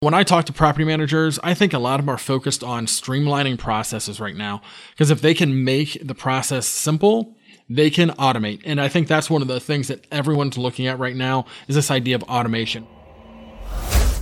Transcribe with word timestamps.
When 0.00 0.14
I 0.14 0.22
talk 0.22 0.44
to 0.44 0.52
property 0.52 0.84
managers, 0.84 1.40
I 1.42 1.54
think 1.54 1.72
a 1.72 1.78
lot 1.80 1.98
of 1.98 2.06
them 2.06 2.14
are 2.14 2.18
focused 2.18 2.62
on 2.62 2.86
streamlining 2.86 3.58
processes 3.58 4.20
right 4.20 4.36
now. 4.36 4.62
Because 4.92 5.10
if 5.10 5.20
they 5.20 5.34
can 5.34 5.64
make 5.64 5.98
the 6.06 6.14
process 6.14 6.68
simple, 6.68 7.34
they 7.68 7.90
can 7.90 8.10
automate. 8.10 8.60
And 8.64 8.80
I 8.80 8.86
think 8.86 9.08
that's 9.08 9.28
one 9.28 9.42
of 9.42 9.48
the 9.48 9.58
things 9.58 9.88
that 9.88 10.06
everyone's 10.12 10.56
looking 10.56 10.86
at 10.86 11.00
right 11.00 11.16
now 11.16 11.46
is 11.66 11.74
this 11.74 11.90
idea 11.90 12.14
of 12.14 12.22
automation. 12.22 12.86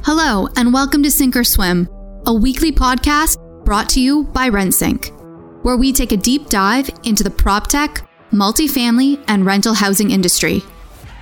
Hello, 0.03 0.49
and 0.57 0.73
welcome 0.73 1.03
to 1.03 1.11
Sink 1.11 1.37
or 1.37 1.45
Swim, 1.45 1.91
a 2.25 2.33
weekly 2.33 2.73
podcast 2.73 3.37
brought 3.67 3.91
to 3.91 4.01
you 4.01 4.25
by 4.25 4.49
RentSync, 4.49 5.63
where 5.63 5.77
we 5.77 5.93
take 5.93 6.13
a 6.13 6.17
deep 6.17 6.47
dive 6.49 6.89
into 7.05 7.23
the 7.23 7.29
prop 7.29 7.67
tech, 7.67 8.09
multifamily, 8.33 9.23
and 9.29 9.45
rental 9.45 9.75
housing 9.75 10.11
industry. 10.11 10.63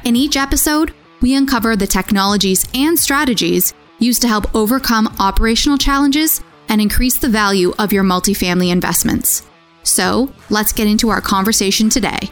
In 0.05 0.15
each 0.15 0.37
episode, 0.37 0.95
we 1.21 1.35
uncover 1.35 1.75
the 1.75 1.89
technologies 1.89 2.69
and 2.73 2.97
strategies 2.97 3.75
used 3.99 4.23
to 4.23 4.29
help 4.29 4.55
overcome 4.55 5.15
operational 5.19 5.79
challenges 5.79 6.43
and 6.69 6.81
increase 6.81 7.19
the 7.19 7.29
value 7.29 7.73
of 7.79 7.93
your 7.93 8.05
multifamily 8.05 8.71
investments. 8.71 9.47
So, 9.83 10.33
let's 10.51 10.73
get 10.73 10.87
into 10.87 11.11
our 11.11 11.21
conversation 11.21 11.91
today. 11.91 12.31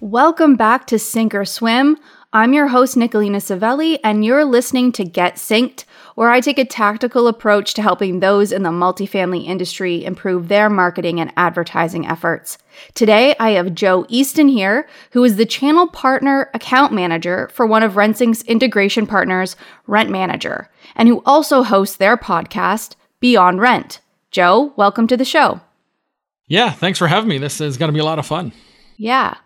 Welcome 0.00 0.56
back 0.56 0.86
to 0.88 0.98
Sink 0.98 1.34
or 1.34 1.44
Swim. 1.44 1.96
I'm 2.32 2.54
your 2.54 2.68
host, 2.68 2.96
Nicolina 2.96 3.36
Savelli, 3.36 3.98
and 4.02 4.24
you're 4.24 4.44
listening 4.44 4.90
to 4.92 5.04
Get 5.04 5.36
Synced, 5.36 5.84
where 6.14 6.30
I 6.30 6.40
take 6.40 6.58
a 6.58 6.64
tactical 6.64 7.28
approach 7.28 7.74
to 7.74 7.82
helping 7.82 8.20
those 8.20 8.52
in 8.52 8.62
the 8.62 8.70
multifamily 8.70 9.46
industry 9.46 10.04
improve 10.04 10.48
their 10.48 10.68
marketing 10.68 11.20
and 11.20 11.32
advertising 11.36 12.06
efforts. 12.06 12.58
Today, 12.94 13.34
I 13.38 13.50
have 13.50 13.74
Joe 13.74 14.06
Easton 14.08 14.48
here, 14.48 14.88
who 15.12 15.24
is 15.24 15.36
the 15.36 15.46
channel 15.46 15.88
partner 15.88 16.50
account 16.54 16.92
manager 16.92 17.48
for 17.52 17.66
one 17.66 17.82
of 17.82 17.94
RentSync's 17.94 18.42
integration 18.42 19.06
partners, 19.06 19.56
Rent 19.86 20.10
Manager, 20.10 20.68
and 20.96 21.08
who 21.08 21.22
also 21.24 21.62
hosts 21.62 21.96
their 21.96 22.16
podcast, 22.16 22.96
Beyond 23.20 23.60
Rent. 23.60 24.00
Joe, 24.30 24.72
welcome 24.76 25.06
to 25.06 25.16
the 25.16 25.24
show. 25.24 25.60
Yeah, 26.46 26.70
thanks 26.70 26.98
for 26.98 27.08
having 27.08 27.28
me. 27.28 27.38
This 27.38 27.60
is 27.60 27.76
going 27.76 27.88
to 27.88 27.94
be 27.94 28.00
a 28.00 28.04
lot 28.04 28.18
of 28.18 28.26
fun. 28.26 28.52
Yeah. 28.96 29.36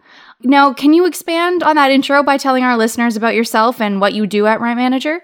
Now, 0.43 0.73
can 0.73 0.93
you 0.93 1.07
expand 1.07 1.63
on 1.63 1.77
that 1.77 1.91
intro 1.91 2.23
by 2.23 2.37
telling 2.37 2.65
our 2.65 2.77
listeners 2.77 3.17
about 3.17 3.35
yourself 3.35 3.81
and 3.81 4.01
what 4.01 4.13
you 4.13 4.27
do 4.27 4.47
at 4.47 4.61
Rent 4.61 4.77
Manager? 4.77 5.23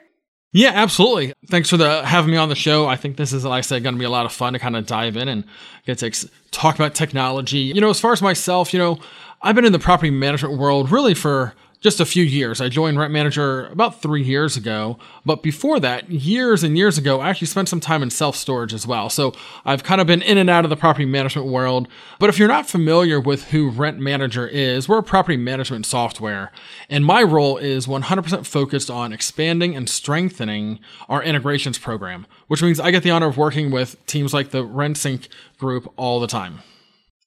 Yeah, 0.55 0.73
absolutely. 0.75 1.33
Thanks 1.47 1.71
for 1.71 1.79
the 1.79 2.05
having 2.05 2.31
me 2.31 2.37
on 2.37 2.51
the 2.51 2.55
show. 2.55 2.87
I 2.87 2.97
think 2.97 3.17
this 3.17 3.33
is, 3.33 3.45
like 3.45 3.59
I 3.59 3.61
said, 3.63 3.83
going 3.83 3.95
to 3.95 3.99
be 3.99 4.05
a 4.05 4.11
lot 4.11 4.27
of 4.27 4.33
fun 4.33 4.53
to 4.53 4.59
kind 4.59 4.77
of 4.77 4.85
dive 4.87 5.17
in 5.17 5.29
and 5.29 5.45
get 5.87 5.99
to 5.99 6.07
ex- 6.07 6.29
talk 6.51 6.75
about 6.75 6.95
technology. 6.95 7.59
You 7.59 7.81
know, 7.81 7.89
as 7.89 7.99
far 7.99 8.13
as 8.13 8.21
myself, 8.21 8.75
you 8.75 8.79
know, 8.79 8.99
I've 9.41 9.55
been 9.55 9.65
in 9.65 9.73
the 9.73 9.79
property 9.79 10.11
management 10.11 10.59
world 10.59 10.93
really 10.93 11.15
for 11.15 11.55
just 11.83 12.01
a 12.01 12.07
few 12.07 12.23
years. 12.23 12.61
I 12.61 12.69
joined 12.69 12.97
Rent 12.97 13.13
Manager 13.13 13.67
about 13.67 14.01
three 14.01 14.23
years 14.23 14.57
ago, 14.57 14.99
but 15.27 15.43
before 15.43 15.81
that, 15.81 16.09
years 16.09 16.63
and 16.63 16.79
years 16.79 16.97
ago, 16.97 17.21
I 17.21 17.29
actually 17.29 17.49
spent 17.49 17.69
some 17.69 17.81
time 17.81 18.05
in 18.05 18.11
self 18.11 18.37
storage 18.37 18.73
as 18.73 18.87
well. 18.87 19.11
So 19.11 19.35
I've 19.65 19.83
kind 19.83 20.01
of 20.01 20.07
been 20.07 20.23
in 20.23 20.39
and 20.39 20.49
out 20.49 20.65
of 20.65 20.71
the 20.71 20.77
property 20.77 21.05
management 21.05 21.49
world. 21.49 21.89
But 22.21 22.31
if 22.31 22.39
you're 22.39 22.49
not 22.49 22.69
familiar 22.69 23.21
with 23.21 23.49
who 23.49 23.69
Rent 23.69 23.99
Manager 23.99 24.47
is, 24.47 24.89
we're 24.89 24.99
a 24.99 25.03
property 25.03 25.37
management 25.37 25.85
software, 25.85 26.53
and 26.89 27.05
my 27.05 27.23
role 27.23 27.59
is 27.59 27.89
100% 27.89 28.47
focused 28.47 28.89
on 28.89 29.13
expanding 29.13 29.75
and 29.75 29.91
strengthening 29.91 30.79
our 31.09 31.23
integrations 31.23 31.79
program, 31.79 32.27
which 32.47 32.63
means 32.63 32.79
I 32.79 32.93
get 32.93 33.03
the 33.03 33.11
honor 33.11 33.27
of 33.27 33.37
working 33.37 33.73
with 33.73 34.05
teams 34.07 34.33
like 34.33 34.51
the 34.51 34.65
RentSync 34.65 35.27
group 35.59 35.93
all 35.97 36.21
the 36.21 36.29
time. 36.29 36.61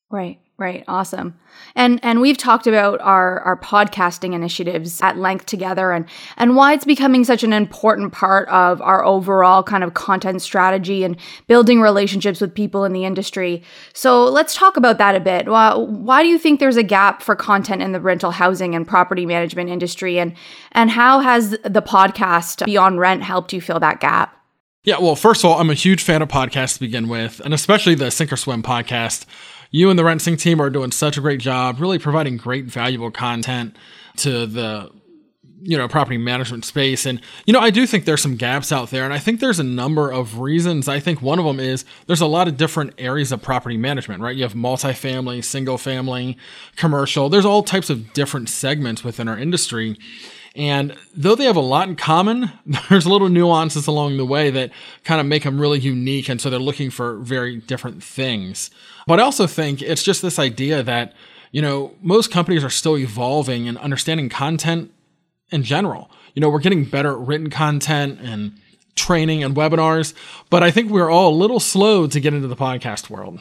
Right. 0.10 0.40
Right. 0.58 0.86
Awesome. 0.88 1.38
And 1.76 2.00
and 2.02 2.22
we've 2.22 2.38
talked 2.38 2.66
about 2.66 3.02
our 3.02 3.42
our 3.42 3.58
podcasting 3.58 4.34
initiatives 4.34 5.02
at 5.02 5.18
length 5.18 5.48
together 5.48 5.92
and 5.92 6.06
and 6.38 6.56
why 6.56 6.72
it's 6.72 6.86
becoming 6.86 7.26
such 7.26 7.44
an 7.44 7.52
important 7.52 8.14
part 8.14 8.48
of 8.48 8.82
our 8.82 9.04
overall 9.04 9.64
kind 9.64 9.84
of 9.84 9.96
content 9.96 10.42
strategy 10.42 11.04
and 11.04 11.18
building 11.48 11.82
relationships 11.82 12.40
with 12.40 12.56
people 12.56 12.86
in 12.86 12.94
the 12.94 13.04
industry. 13.04 13.64
So 13.92 14.24
let's 14.24 14.56
talk 14.56 14.78
about 14.78 14.98
that 14.98 15.14
a 15.14 15.20
bit. 15.20 15.50
Why, 15.50 15.76
why 15.76 16.24
do 16.24 16.30
you 16.30 16.38
think 16.38 16.62
there's 16.62 16.78
a 16.78 16.84
gap 16.84 17.22
for 17.22 17.36
content 17.36 17.82
in 17.82 17.92
the 17.92 18.00
rental 18.00 18.32
housing 18.32 18.76
and 18.76 18.88
property 18.88 19.26
management 19.26 19.70
industry 19.70 20.20
and 20.20 20.34
and 20.72 20.90
how 20.90 21.20
has 21.20 21.50
the 21.50 21.82
podcast 21.82 22.64
Beyond 22.64 23.02
Rent 23.02 23.24
helped 23.24 23.52
you 23.52 23.60
fill 23.60 23.82
that 23.82 24.00
gap? 24.00 24.32
Yeah, 24.86 25.00
well, 25.00 25.16
first 25.16 25.44
of 25.44 25.50
all, 25.50 25.60
I'm 25.60 25.72
a 25.72 25.74
huge 25.74 26.04
fan 26.04 26.22
of 26.22 26.30
podcasts 26.30 26.76
to 26.76 26.80
begin 26.80 27.10
with, 27.10 27.42
and 27.44 27.56
especially 27.56 27.96
the 27.96 28.12
Sink 28.12 28.32
or 28.32 28.38
Swim 28.38 28.62
podcast 28.62 29.26
you 29.72 29.90
and 29.90 29.98
the 29.98 30.04
RentSync 30.04 30.40
team 30.40 30.62
are 30.62 30.70
doing 30.70 30.92
such 30.92 31.18
a 31.18 31.22
great 31.22 31.40
job, 31.40 31.80
really 31.80 32.00
providing 32.00 32.38
great, 32.38 32.66
valuable 32.66 33.12
content 33.12 33.76
to 34.18 34.46
the 34.46 34.92
you 35.62 35.76
know 35.78 35.88
property 35.88 36.18
management 36.18 36.64
space 36.64 37.08
and 37.08 37.20
you 37.46 37.54
know 37.54 37.60
i 37.60 37.72
do 37.72 37.88
think 37.88 38.06
there's 38.06 38.22
some 38.22 38.36
gaps 38.36 38.72
out 38.72 38.92
there 38.92 39.04
and 39.04 39.14
i 39.14 39.18
think 39.18 39.40
there's 39.40 39.60
a 39.60 39.64
number 39.64 40.12
of 40.12 40.40
reasons 40.40 40.88
i 40.88 41.00
think 41.00 41.24
one 41.24 41.40
of 41.40 41.46
them 41.46 41.60
is 41.60 41.84
there's 42.06 42.22
a 42.22 42.28
lot 42.28 42.48
of 42.48 42.56
different 42.56 42.94
areas 43.00 43.32
of 43.32 43.42
property 43.42 43.76
management 43.76 44.22
right 44.22 44.36
you 44.36 44.44
have 44.44 44.54
multifamily 44.54 45.44
single 45.44 45.78
family 45.78 46.38
commercial 46.76 47.30
there's 47.30 47.46
all 47.46 47.64
types 47.64 47.90
of 47.90 48.14
different 48.14 48.48
segments 48.48 49.04
within 49.04 49.28
our 49.28 49.40
industry 49.40 49.98
and 50.56 50.96
though 51.14 51.36
they 51.36 51.44
have 51.46 51.58
a 51.58 51.62
lot 51.62 51.90
in 51.90 51.98
common, 51.98 52.50
there's 52.90 53.06
little 53.06 53.28
nuances 53.28 53.88
along 53.88 54.18
the 54.18 54.26
way 54.26 54.50
that 54.52 54.72
kind 55.04 55.20
of 55.20 55.28
make 55.28 55.44
them 55.44 55.60
really 55.60 55.80
unique. 55.80 56.30
And 56.30 56.40
so 56.40 56.50
they're 56.50 56.60
looking 56.60 56.90
for 56.90 57.18
very 57.18 57.58
different 57.58 58.02
things. 58.02 58.72
But 59.08 59.20
I 59.20 59.24
also 59.24 59.48
think 59.48 59.82
it's 59.82 60.04
just 60.04 60.22
this 60.22 60.40
idea 60.40 60.82
that, 60.84 61.14
you 61.52 61.62
know, 61.62 61.94
most 62.02 62.32
companies 62.32 62.64
are 62.64 62.70
still 62.70 62.98
evolving 62.98 63.68
and 63.68 63.78
understanding 63.78 64.30
content 64.30 64.92
in 65.52 65.64
general. 65.64 66.10
You 66.34 66.42
know, 66.42 66.50
we're 66.50 66.60
getting 66.60 66.86
better 66.86 67.12
at 67.14 67.20
written 67.20 67.50
content 67.50 68.20
and 68.22 68.54
training 68.96 69.44
and 69.44 69.56
webinars, 69.56 70.14
but 70.50 70.64
I 70.64 70.72
think 70.72 70.90
we're 70.90 71.10
all 71.10 71.34
a 71.34 71.38
little 71.38 71.60
slow 71.60 72.08
to 72.08 72.20
get 72.20 72.34
into 72.34 72.48
the 72.48 72.56
podcast 72.56 73.10
world. 73.10 73.40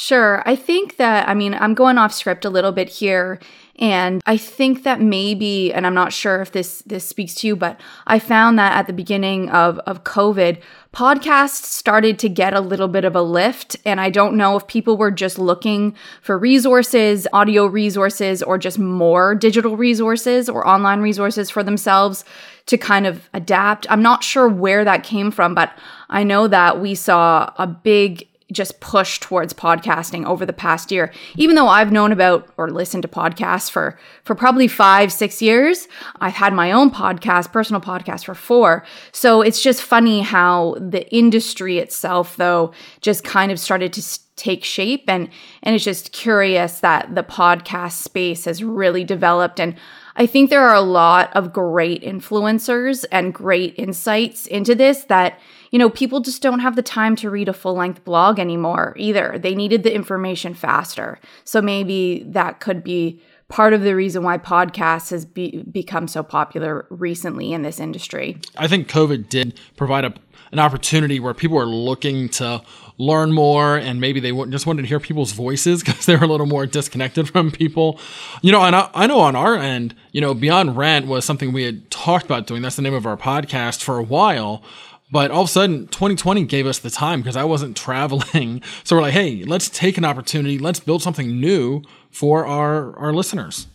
Sure. 0.00 0.44
I 0.46 0.54
think 0.54 0.96
that, 0.98 1.28
I 1.28 1.34
mean, 1.34 1.54
I'm 1.54 1.74
going 1.74 1.98
off 1.98 2.14
script 2.14 2.44
a 2.44 2.50
little 2.50 2.70
bit 2.70 2.88
here. 2.88 3.40
And 3.80 4.22
I 4.26 4.36
think 4.36 4.84
that 4.84 5.00
maybe, 5.00 5.72
and 5.72 5.84
I'm 5.84 5.94
not 5.94 6.12
sure 6.12 6.40
if 6.40 6.52
this 6.52 6.82
this 6.86 7.04
speaks 7.04 7.34
to 7.36 7.48
you, 7.48 7.56
but 7.56 7.80
I 8.06 8.20
found 8.20 8.60
that 8.60 8.76
at 8.76 8.86
the 8.86 8.92
beginning 8.92 9.50
of, 9.50 9.80
of 9.80 10.04
COVID, 10.04 10.60
podcasts 10.94 11.64
started 11.64 12.16
to 12.20 12.28
get 12.28 12.54
a 12.54 12.60
little 12.60 12.86
bit 12.86 13.04
of 13.04 13.16
a 13.16 13.22
lift. 13.22 13.74
And 13.84 14.00
I 14.00 14.08
don't 14.08 14.36
know 14.36 14.56
if 14.56 14.68
people 14.68 14.96
were 14.96 15.10
just 15.10 15.36
looking 15.36 15.96
for 16.22 16.38
resources, 16.38 17.26
audio 17.32 17.66
resources, 17.66 18.40
or 18.40 18.56
just 18.56 18.78
more 18.78 19.34
digital 19.34 19.76
resources 19.76 20.48
or 20.48 20.64
online 20.64 21.00
resources 21.00 21.50
for 21.50 21.64
themselves 21.64 22.24
to 22.66 22.78
kind 22.78 23.04
of 23.04 23.28
adapt. 23.34 23.84
I'm 23.90 24.02
not 24.02 24.22
sure 24.22 24.48
where 24.48 24.84
that 24.84 25.02
came 25.02 25.32
from, 25.32 25.56
but 25.56 25.72
I 26.08 26.22
know 26.22 26.46
that 26.46 26.80
we 26.80 26.94
saw 26.94 27.52
a 27.58 27.66
big 27.66 28.27
just 28.52 28.80
push 28.80 29.20
towards 29.20 29.52
podcasting 29.52 30.24
over 30.26 30.46
the 30.46 30.52
past 30.52 30.90
year. 30.90 31.12
Even 31.36 31.56
though 31.56 31.68
i've 31.68 31.92
known 31.92 32.12
about 32.12 32.48
or 32.56 32.70
listened 32.70 33.02
to 33.02 33.08
podcasts 33.08 33.70
for 33.70 33.98
for 34.24 34.34
probably 34.34 34.68
five 34.68 35.12
six 35.12 35.42
years 35.42 35.88
i've 36.20 36.34
had 36.34 36.52
my 36.52 36.72
own 36.72 36.90
podcast 36.90 37.52
personal 37.52 37.80
podcast 37.80 38.24
for 38.24 38.34
four. 38.34 38.84
So 39.12 39.42
it's 39.42 39.62
just 39.62 39.82
funny 39.82 40.20
how 40.20 40.76
the 40.80 41.08
industry 41.14 41.78
itself 41.78 42.36
though 42.36 42.72
just 43.00 43.24
kind 43.24 43.52
of 43.52 43.60
started 43.60 43.92
to 43.94 44.02
take 44.38 44.64
shape. 44.64 45.04
And 45.08 45.28
and 45.62 45.74
it's 45.74 45.84
just 45.84 46.12
curious 46.12 46.80
that 46.80 47.14
the 47.14 47.22
podcast 47.22 48.00
space 48.02 48.46
has 48.46 48.64
really 48.64 49.04
developed. 49.04 49.60
And 49.60 49.74
I 50.16 50.26
think 50.26 50.48
there 50.48 50.66
are 50.66 50.74
a 50.74 50.80
lot 50.80 51.30
of 51.36 51.52
great 51.52 52.02
influencers 52.02 53.04
and 53.12 53.34
great 53.34 53.74
insights 53.76 54.46
into 54.46 54.74
this 54.74 55.04
that 55.04 55.38
you 55.70 55.78
know, 55.78 55.90
people 55.90 56.20
just 56.20 56.42
don't 56.42 56.60
have 56.60 56.76
the 56.76 56.82
time 56.82 57.16
to 57.16 57.30
read 57.30 57.48
a 57.48 57.52
full 57.52 57.74
length 57.74 58.04
blog 58.04 58.38
anymore 58.38 58.94
either. 58.96 59.38
They 59.38 59.54
needed 59.54 59.82
the 59.82 59.94
information 59.94 60.54
faster. 60.54 61.18
So 61.44 61.60
maybe 61.60 62.24
that 62.28 62.60
could 62.60 62.82
be 62.82 63.20
part 63.48 63.72
of 63.72 63.82
the 63.82 63.94
reason 63.94 64.22
why 64.22 64.38
podcasts 64.38 65.10
has 65.10 65.24
be, 65.24 65.62
become 65.70 66.06
so 66.06 66.22
popular 66.22 66.86
recently 66.90 67.52
in 67.52 67.62
this 67.62 67.80
industry. 67.80 68.38
I 68.56 68.68
think 68.68 68.88
COVID 68.88 69.28
did 69.28 69.58
provide 69.76 70.04
a, 70.04 70.14
an 70.52 70.58
opportunity 70.58 71.18
where 71.18 71.34
people 71.34 71.58
are 71.58 71.66
looking 71.66 72.28
to 72.30 72.62
learn 72.98 73.32
more 73.32 73.76
and 73.76 74.00
maybe 74.00 74.20
they 74.20 74.32
just 74.48 74.66
wanted 74.66 74.82
to 74.82 74.88
hear 74.88 75.00
people's 75.00 75.32
voices 75.32 75.82
because 75.84 76.04
they 76.04 76.16
were 76.16 76.24
a 76.24 76.28
little 76.28 76.46
more 76.46 76.66
disconnected 76.66 77.28
from 77.28 77.50
people. 77.50 77.98
You 78.42 78.52
know, 78.52 78.62
and 78.62 78.76
I, 78.76 78.90
I 78.92 79.06
know 79.06 79.20
on 79.20 79.34
our 79.34 79.56
end, 79.56 79.94
you 80.12 80.20
know, 80.20 80.34
Beyond 80.34 80.76
Rent 80.76 81.06
was 81.06 81.24
something 81.24 81.52
we 81.52 81.64
had 81.64 81.90
talked 81.90 82.26
about 82.26 82.46
doing. 82.46 82.60
That's 82.60 82.76
the 82.76 82.82
name 82.82 82.94
of 82.94 83.06
our 83.06 83.16
podcast 83.16 83.82
for 83.82 83.98
a 83.98 84.02
while. 84.02 84.62
But 85.10 85.30
all 85.30 85.42
of 85.42 85.48
a 85.48 85.52
sudden, 85.52 85.86
2020 85.88 86.44
gave 86.44 86.66
us 86.66 86.78
the 86.78 86.90
time 86.90 87.20
because 87.20 87.36
I 87.36 87.44
wasn't 87.44 87.76
traveling. 87.86 88.62
So 88.84 88.96
we're 88.96 89.02
like, 89.02 89.14
hey, 89.14 89.44
let's 89.44 89.68
take 89.68 89.98
an 89.98 90.04
opportunity. 90.04 90.58
Let's 90.58 90.80
build 90.80 91.02
something 91.02 91.40
new 91.40 91.82
for 92.10 92.46
our, 92.46 92.96
our 92.98 93.12
listeners. 93.12 93.66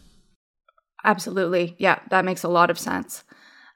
Absolutely. 1.03 1.75
Yeah, 1.79 1.99
that 2.09 2.25
makes 2.25 2.43
a 2.43 2.49
lot 2.49 2.69
of 2.69 2.79
sense. 2.79 3.23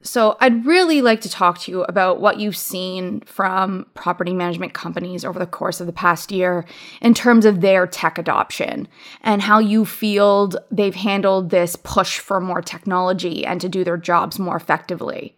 So, 0.04 0.38
I'd 0.40 0.64
really 0.64 1.02
like 1.02 1.22
to 1.22 1.30
talk 1.30 1.58
to 1.62 1.72
you 1.72 1.84
about 1.84 2.22
what 2.22 2.40
you've 2.40 2.56
seen 2.56 3.22
from 3.22 3.88
property 3.96 4.32
management 4.32 4.76
companies 4.76 5.26
over 5.26 5.40
the 5.40 5.48
course 5.48 5.82
of 5.82 5.88
the 5.88 5.94
past 5.94 6.32
year 6.32 6.66
in 7.02 7.16
terms 7.16 7.46
of 7.46 7.62
their 7.62 7.88
tech 7.88 8.20
adoption 8.20 8.88
and 9.22 9.42
how 9.42 9.58
you 9.58 9.86
feel 9.86 10.52
they've 10.72 10.94
handled 10.94 11.50
this 11.50 11.76
push 11.76 12.20
for 12.20 12.40
more 12.40 12.62
technology 12.62 13.44
and 13.44 13.60
to 13.60 13.68
do 13.68 13.84
their 13.84 13.98
jobs 13.98 14.38
more 14.38 14.56
effectively. 14.56 15.36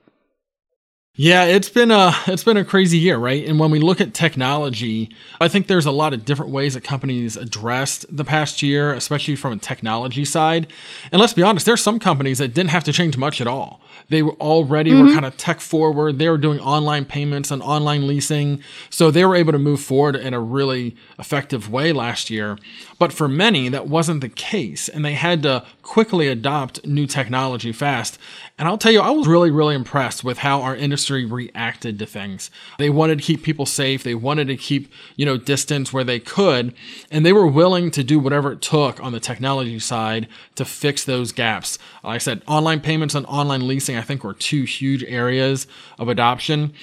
Yeah, 1.21 1.44
it's 1.44 1.68
been 1.68 1.92
a 1.92 2.16
it's 2.27 2.45
been 2.45 2.56
a 2.56 2.63
crazy 2.63 2.98
year, 2.98 3.18
right? 3.18 3.45
And 3.45 3.60
when 3.60 3.71
we 3.71 3.80
look 3.80 4.00
at 4.00 4.13
technology, 4.13 5.13
I 5.42 5.50
think 5.50 5.68
there's 5.68 5.86
a 5.86 5.92
lot 5.92 6.13
of 6.13 6.24
different 6.24 6.54
ways 6.54 6.75
that 6.75 6.86
companies 6.86 7.36
addressed 7.36 8.06
the 8.10 8.24
past 8.24 8.62
year, 8.62 8.94
especially 8.94 9.36
from 9.36 9.51
a 9.51 9.57
technology 9.57 10.24
side. 10.24 10.68
And 11.12 11.19
let's 11.19 11.33
be 11.33 11.44
honest, 11.44 11.66
there's 11.66 11.83
some 11.83 12.00
companies 12.00 12.38
that 12.38 12.54
didn't 12.54 12.69
have 12.69 12.86
to 12.86 12.94
change 12.94 13.18
much 13.18 13.42
at 13.42 13.48
all. 13.48 13.81
They 14.07 14.24
were 14.24 14.36
already 14.36 14.92
mm-hmm. 14.92 15.07
were 15.07 15.13
kind 15.13 15.25
of 15.25 15.36
tech 15.36 15.60
forward. 15.60 16.19
They 16.19 16.30
were 16.30 16.38
doing 16.38 16.62
online 16.62 17.04
payments 17.04 17.51
and 17.51 17.62
online 17.62 18.07
leasing, 18.07 18.63
so 18.89 19.12
they 19.12 19.25
were 19.25 19.36
able 19.36 19.51
to 19.51 19.60
move 19.60 19.81
forward 19.81 20.16
in 20.16 20.33
a 20.33 20.39
really 20.39 20.95
effective 21.19 21.69
way 21.69 21.92
last 21.92 22.30
year. 22.30 22.57
But 22.98 23.12
for 23.12 23.27
many, 23.27 23.68
that 23.68 23.88
wasn't 23.88 24.21
the 24.21 24.30
case, 24.30 24.88
and 24.88 25.04
they 25.04 25.16
had 25.16 25.44
to 25.44 25.66
quickly 25.83 26.30
adopt 26.30 26.86
new 26.86 27.06
technology 27.06 27.74
fast. 27.74 28.18
And 28.57 28.68
I'll 28.68 28.77
tell 28.77 28.92
you, 28.92 29.01
I 29.01 29.10
was 29.10 29.27
really, 29.27 29.51
really 29.51 29.75
impressed 29.75 30.24
with 30.24 30.39
how 30.39 30.62
our 30.62 30.75
industry 30.75 31.09
reacted 31.10 32.00
to 32.00 32.06
things. 32.06 32.52
They 32.78 32.90
wanted 32.90 33.20
to 33.20 33.24
keep 33.24 33.44
people 33.44 33.66
safe. 33.66 34.04
They 34.04 34.16
wanted 34.16 34.48
to 34.48 34.58
keep, 34.58 34.92
you 35.16 35.26
know, 35.26 35.38
distance 35.38 35.92
where 35.92 36.04
they 36.04 36.20
could. 36.20 36.74
And 37.12 37.26
they 37.26 37.34
were 37.34 37.48
willing 37.48 37.92
to 37.92 38.04
do 38.04 38.20
whatever 38.20 38.52
it 38.52 38.62
took 38.62 39.02
on 39.02 39.12
the 39.12 39.20
technology 39.20 39.80
side 39.80 40.28
to 40.56 40.66
fix 40.66 41.04
those 41.04 41.32
gaps. 41.32 41.78
Like 42.04 42.16
I 42.16 42.18
said, 42.20 42.42
online 42.48 42.82
payments 42.82 43.16
and 43.16 43.26
online 43.26 43.68
leasing, 43.68 43.98
I 43.98 44.02
think 44.02 44.24
were 44.24 44.34
two 44.34 44.64
huge 44.64 45.04
areas 45.04 45.68
of 45.98 46.10
adoption. 46.10 46.74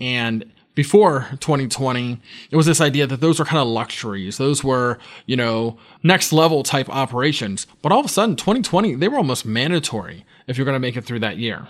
And 0.00 0.50
before 0.74 1.28
2020, 1.40 2.18
it 2.50 2.56
was 2.56 2.66
this 2.66 2.80
idea 2.80 3.06
that 3.06 3.20
those 3.20 3.38
were 3.38 3.44
kind 3.44 3.60
of 3.60 3.68
luxuries. 3.68 4.38
Those 4.38 4.64
were, 4.64 4.98
you 5.26 5.36
know, 5.36 5.78
next 6.02 6.32
level 6.32 6.62
type 6.62 6.88
operations. 6.88 7.66
But 7.82 7.92
all 7.92 8.00
of 8.00 8.06
a 8.06 8.08
sudden, 8.08 8.36
2020, 8.36 8.94
they 8.94 9.08
were 9.08 9.18
almost 9.18 9.44
mandatory 9.44 10.24
if 10.46 10.56
you're 10.56 10.64
going 10.64 10.74
to 10.74 10.80
make 10.80 10.96
it 10.96 11.04
through 11.04 11.20
that 11.20 11.36
year. 11.36 11.68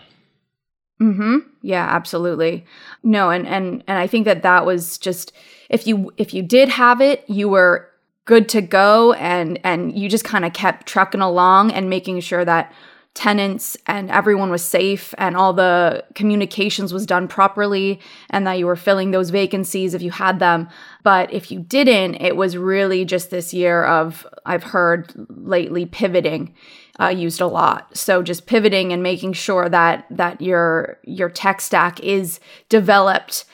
Mhm. 1.03 1.43
Yeah, 1.63 1.85
absolutely. 1.85 2.65
No, 3.03 3.31
and 3.31 3.47
and 3.47 3.83
and 3.89 3.99
I 3.99 4.07
think 4.07 4.25
that 4.27 4.43
that 4.43 4.65
was 4.65 4.99
just 4.99 5.33
if 5.69 5.87
you 5.87 6.13
if 6.17 6.33
you 6.33 6.43
did 6.43 6.69
have 6.69 7.01
it, 7.01 7.25
you 7.29 7.49
were 7.49 7.89
good 8.25 8.49
to 8.51 8.63
go 8.63 9.13
and 9.15 9.59
and 9.65 9.99
you 9.99 10.09
just 10.09 10.25
kind 10.25 10.45
of 10.45 10.53
kept 10.53 10.87
trucking 10.87 11.21
along 11.21 11.73
and 11.73 11.91
making 11.91 12.21
sure 12.21 12.45
that 12.45 12.73
tenants 13.15 13.77
and 13.87 14.11
everyone 14.11 14.51
was 14.51 14.63
safe 14.65 15.13
and 15.19 15.37
all 15.37 15.53
the 15.53 16.03
communications 16.15 16.95
was 16.95 17.05
done 17.05 17.29
properly 17.29 18.01
and 18.31 18.47
that 18.47 18.59
you 18.59 18.65
were 18.65 18.77
filling 18.77 19.11
those 19.11 19.29
vacancies 19.29 19.93
if 19.93 20.01
you 20.01 20.11
had 20.11 20.39
them 20.39 20.67
but 21.03 21.31
if 21.31 21.51
you 21.51 21.61
didn't 21.61 22.15
it 22.23 22.37
was 22.37 22.57
really 22.57 23.05
just 23.05 23.31
this 23.31 23.53
year 23.53 23.85
of 23.85 24.27
i've 24.47 24.63
heard 24.63 25.13
lately 25.29 25.85
pivoting 25.85 26.55
uh, 27.01 27.09
used 27.09 27.41
a 27.41 27.47
lot. 27.47 27.97
So 27.97 28.23
just 28.23 28.47
pivoting 28.47 28.93
and 28.93 29.03
making 29.03 29.33
sure 29.35 29.69
that 29.69 30.07
that 30.11 30.41
your 30.41 30.99
your 31.05 31.29
tech 31.29 31.61
stack 31.61 32.01
is 32.01 32.41
developed. 32.69 33.45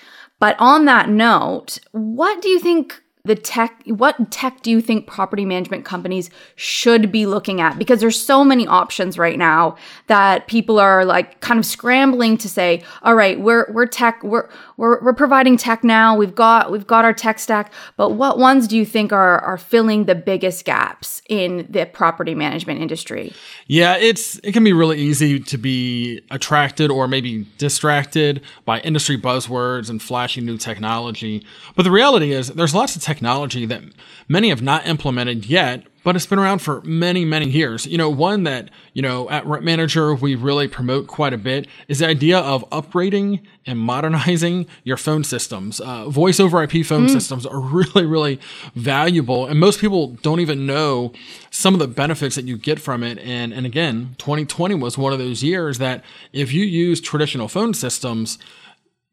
But 0.40 0.56
on 0.58 0.84
that 0.84 1.08
note 1.08 1.78
what 1.92 2.40
do 2.42 2.48
you 2.48 2.60
think 2.60 3.02
the 3.28 3.34
tech 3.34 3.82
what 3.86 4.30
tech 4.30 4.62
do 4.62 4.70
you 4.70 4.80
think 4.80 5.06
property 5.06 5.44
management 5.44 5.84
companies 5.84 6.30
should 6.56 7.12
be 7.12 7.26
looking 7.26 7.60
at? 7.60 7.78
Because 7.78 8.00
there's 8.00 8.20
so 8.20 8.42
many 8.42 8.66
options 8.66 9.18
right 9.18 9.38
now 9.38 9.76
that 10.06 10.46
people 10.46 10.80
are 10.80 11.04
like 11.04 11.40
kind 11.40 11.60
of 11.60 11.66
scrambling 11.66 12.38
to 12.38 12.48
say 12.48 12.82
all 13.02 13.14
right 13.14 13.38
we're 13.38 13.70
we're 13.70 13.86
tech 13.86 14.22
we're 14.22 14.48
we're, 14.78 15.02
we're 15.02 15.12
providing 15.12 15.56
tech 15.56 15.84
now. 15.84 16.16
We've 16.16 16.34
got 16.34 16.72
we've 16.72 16.86
got 16.86 17.04
our 17.04 17.12
tech 17.12 17.38
stack. 17.38 17.72
But 17.96 18.10
what 18.10 18.38
ones 18.38 18.66
do 18.66 18.76
you 18.76 18.86
think 18.86 19.12
are 19.12 19.40
are 19.40 19.58
filling 19.58 20.06
the 20.06 20.14
biggest 20.14 20.64
gaps 20.64 21.20
in 21.28 21.66
the 21.68 21.84
property 21.84 22.34
management 22.34 22.80
industry? 22.80 23.34
Yeah 23.66 23.96
it's 23.96 24.38
it 24.38 24.52
can 24.52 24.64
be 24.64 24.72
really 24.72 24.98
easy 24.98 25.38
to 25.38 25.58
be 25.58 26.22
attracted 26.30 26.90
or 26.90 27.06
maybe 27.06 27.46
distracted 27.58 28.40
by 28.64 28.80
industry 28.80 29.20
buzzwords 29.20 29.90
and 29.90 30.00
flashy 30.00 30.40
new 30.40 30.56
technology. 30.56 31.44
But 31.76 31.82
the 31.82 31.90
reality 31.90 32.32
is 32.32 32.48
there's 32.48 32.74
lots 32.74 32.96
of 32.96 33.02
technology 33.18 33.66
that 33.66 33.82
many 34.28 34.48
have 34.48 34.62
not 34.62 34.86
implemented 34.86 35.44
yet, 35.46 35.82
but 36.04 36.14
it's 36.14 36.24
been 36.24 36.38
around 36.38 36.60
for 36.60 36.80
many, 36.82 37.24
many 37.24 37.48
years. 37.48 37.84
You 37.84 37.98
know, 37.98 38.08
one 38.08 38.44
that, 38.44 38.70
you 38.94 39.02
know, 39.02 39.28
at 39.28 39.44
Rent 39.44 39.64
Manager, 39.64 40.14
we 40.14 40.36
really 40.36 40.68
promote 40.68 41.08
quite 41.08 41.32
a 41.32 41.36
bit 41.36 41.66
is 41.88 41.98
the 41.98 42.06
idea 42.06 42.38
of 42.38 42.64
upgrading 42.70 43.40
and 43.66 43.76
modernizing 43.80 44.68
your 44.84 44.96
phone 44.96 45.24
systems. 45.24 45.80
Uh, 45.80 46.08
voice 46.08 46.38
over 46.38 46.62
IP 46.62 46.86
phone 46.86 47.08
mm. 47.08 47.10
systems 47.10 47.44
are 47.44 47.58
really, 47.78 48.06
really 48.06 48.38
valuable. 48.76 49.46
And 49.46 49.58
most 49.58 49.80
people 49.80 50.16
don't 50.22 50.38
even 50.38 50.64
know 50.64 51.12
some 51.50 51.74
of 51.74 51.80
the 51.80 51.88
benefits 51.88 52.36
that 52.36 52.44
you 52.44 52.56
get 52.56 52.78
from 52.78 53.02
it. 53.02 53.18
And, 53.18 53.52
and 53.52 53.66
again, 53.66 54.14
2020 54.18 54.76
was 54.76 54.96
one 54.96 55.12
of 55.12 55.18
those 55.18 55.42
years 55.42 55.78
that 55.78 56.04
if 56.32 56.52
you 56.52 56.62
use 56.64 57.00
traditional 57.00 57.48
phone 57.48 57.74
systems, 57.74 58.38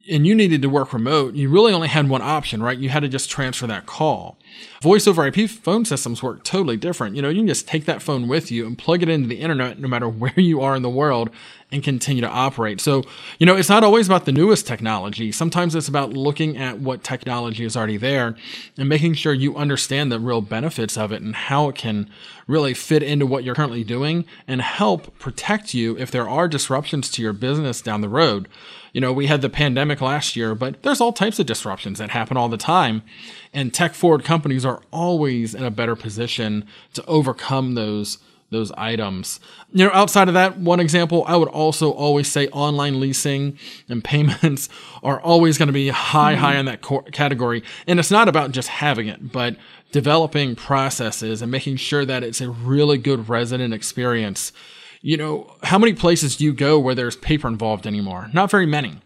and 0.10 0.28
you 0.28 0.36
needed 0.36 0.62
to 0.62 0.70
work 0.70 0.94
remote, 0.94 1.34
you 1.34 1.50
really 1.50 1.74
only 1.74 1.88
had 1.88 2.08
one 2.08 2.22
option, 2.22 2.62
right? 2.62 2.78
You 2.78 2.90
had 2.90 3.02
to 3.02 3.10
just 3.10 3.30
transfer 3.30 3.68
that 3.68 3.86
call. 3.86 4.38
Voice 4.82 5.08
over 5.08 5.26
IP 5.26 5.50
phone 5.50 5.86
systems 5.86 6.22
work 6.22 6.44
totally 6.44 6.78
different. 6.78 7.16
You 7.16 7.22
know, 7.22 7.30
you 7.30 7.40
can 7.40 7.48
just 7.48 7.68
take 7.68 7.86
that 7.86 8.02
phone 8.02 8.28
with 8.28 8.52
you 8.52 8.66
and 8.68 8.78
plug 8.78 9.02
it 9.02 9.10
into 9.10 9.28
the 9.28 9.40
internet 9.42 9.80
no 9.80 9.88
matter 9.88 10.08
where 10.10 10.34
you 10.40 10.62
are 10.62 10.76
in 10.76 10.82
the 10.82 10.90
world 10.90 11.30
and 11.76 11.84
continue 11.84 12.22
to 12.22 12.30
operate. 12.30 12.80
So, 12.80 13.04
you 13.38 13.46
know, 13.46 13.58
it's 13.58 13.68
not 13.68 13.84
always 13.84 14.08
about 14.08 14.24
the 14.24 14.32
newest 14.32 14.66
technology. 14.66 15.30
Sometimes 15.34 15.76
it's 15.76 15.90
about 15.90 16.14
looking 16.14 16.56
at 16.56 16.80
what 16.80 17.04
technology 17.04 17.66
is 17.66 17.76
already 17.76 17.98
there 17.98 18.38
and 18.78 18.88
making 18.88 19.16
sure 19.16 19.34
you 19.34 19.58
understand 19.58 20.10
the 20.10 20.20
real 20.20 20.40
benefits 20.40 20.98
of 20.98 21.12
it 21.12 21.22
and 21.22 21.36
how 21.36 21.68
it 21.68 21.76
can 21.76 22.10
really 22.48 22.74
fit 22.74 23.04
into 23.04 23.26
what 23.26 23.44
you're 23.44 23.56
currently 23.56 23.84
doing 23.84 24.26
and 24.48 24.62
help 24.62 25.20
protect 25.20 25.74
you 25.74 25.98
if 25.98 26.10
there 26.10 26.30
are 26.30 26.48
disruptions 26.48 27.12
to 27.12 27.22
your 27.22 27.34
business 27.34 27.82
down 27.82 28.00
the 28.00 28.10
road. 28.10 28.48
You 28.94 29.02
know, 29.02 29.12
we 29.12 29.28
had 29.28 29.42
the 29.42 29.50
pandemic 29.50 30.00
last 30.00 30.38
year, 30.38 30.56
but 30.56 30.82
there's 30.82 31.02
all 31.02 31.12
types 31.12 31.40
of 31.40 31.46
disruptions 31.46 32.00
that 32.00 32.12
happen 32.12 32.38
all 32.38 32.48
the 32.48 32.56
time. 32.56 33.02
And 33.54 33.74
tech 33.74 33.94
forward 33.94 34.24
companies 34.24 34.64
are 34.66 34.82
always 34.92 35.54
in 35.54 35.66
a 35.66 35.72
better 35.72 35.98
position 35.98 36.66
to 36.94 37.06
overcome 37.06 37.76
those 37.76 38.20
those 38.52 38.72
items. 38.74 39.40
You 39.72 39.86
know, 39.86 39.92
outside 39.94 40.28
of 40.28 40.34
that, 40.34 40.58
one 40.58 40.80
example, 40.80 41.24
I 41.28 41.36
would 41.36 41.50
also 41.50 41.92
always 41.92 42.32
say 42.32 42.48
online 42.50 43.00
leasing 43.00 43.58
and 43.90 44.04
payments 44.04 44.70
are 45.04 45.20
always 45.22 45.58
going 45.58 45.68
to 45.68 45.74
be 45.74 45.90
high, 45.90 46.34
mm-hmm. 46.34 46.42
high 46.42 46.56
in 46.58 46.66
that 46.66 46.82
category. 47.12 47.64
And 47.88 48.00
it's 48.00 48.12
not 48.12 48.28
about 48.28 48.52
just 48.52 48.70
having 48.70 49.08
it, 49.08 49.32
but 49.32 49.58
developing 49.92 50.56
processes 50.56 51.42
and 51.42 51.52
making 51.52 51.78
sure 51.78 52.06
that 52.06 52.24
it's 52.24 52.42
a 52.42 52.50
really 52.50 52.98
good 52.98 53.30
resident 53.30 53.74
experience 53.74 54.52
you 55.06 55.18
know, 55.18 55.56
how 55.62 55.78
many 55.78 55.94
places 55.94 56.36
do 56.36 56.44
you 56.44 56.52
go 56.52 56.80
where 56.80 56.96
there's 56.96 57.16
paper 57.16 57.48
involved 57.48 57.86
anymore? 57.86 58.28
Not 58.34 58.50
very 58.50 58.66
many. 58.66 59.02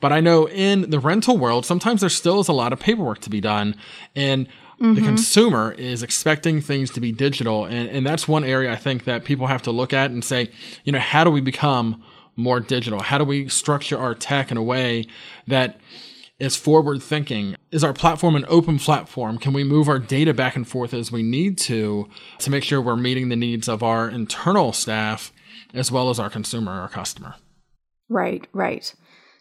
But 0.00 0.10
I 0.10 0.20
know 0.20 0.48
in 0.48 0.88
the 0.88 0.98
rental 0.98 1.36
world, 1.36 1.66
sometimes 1.66 2.00
there 2.00 2.08
still 2.08 2.40
is 2.40 2.48
a 2.48 2.54
lot 2.54 2.72
of 2.72 2.80
paperwork 2.80 3.20
to 3.20 3.30
be 3.30 3.42
done. 3.42 3.76
And 4.16 4.48
mm-hmm. 4.84 4.94
the 4.94 5.02
consumer 5.02 5.72
is 5.78 6.02
expecting 6.02 6.60
things 6.60 6.90
to 6.90 7.00
be 7.00 7.12
digital. 7.12 7.64
And, 7.64 7.88
and 7.88 8.06
that's 8.06 8.28
one 8.28 8.44
area 8.44 8.72
I 8.72 8.76
think 8.76 9.04
that 9.04 9.24
people 9.24 9.46
have 9.46 9.62
to 9.62 9.70
look 9.70 9.92
at 9.92 10.10
and 10.10 10.24
say, 10.24 10.50
you 10.84 10.92
know, 10.92 10.98
how 10.98 11.24
do 11.24 11.30
we 11.30 11.40
become 11.40 12.02
more 12.36 12.60
digital? 12.60 13.00
How 13.00 13.18
do 13.18 13.24
we 13.24 13.48
structure 13.48 13.98
our 13.98 14.14
tech 14.14 14.50
in 14.50 14.56
a 14.56 14.62
way 14.62 15.06
that 15.46 15.80
is 16.38 16.56
forward 16.56 17.02
thinking? 17.02 17.56
Is 17.70 17.84
our 17.84 17.92
platform 17.92 18.36
an 18.36 18.44
open 18.48 18.78
platform? 18.78 19.38
Can 19.38 19.52
we 19.52 19.64
move 19.64 19.88
our 19.88 19.98
data 19.98 20.34
back 20.34 20.56
and 20.56 20.66
forth 20.66 20.92
as 20.92 21.12
we 21.12 21.22
need 21.22 21.58
to 21.58 22.08
to 22.40 22.50
make 22.50 22.64
sure 22.64 22.80
we're 22.80 22.96
meeting 22.96 23.28
the 23.28 23.36
needs 23.36 23.68
of 23.68 23.82
our 23.82 24.08
internal 24.08 24.72
staff 24.72 25.32
as 25.72 25.90
well 25.90 26.10
as 26.10 26.18
our 26.18 26.30
consumer, 26.30 26.72
our 26.72 26.88
customer? 26.88 27.36
Right, 28.08 28.46
right. 28.52 28.94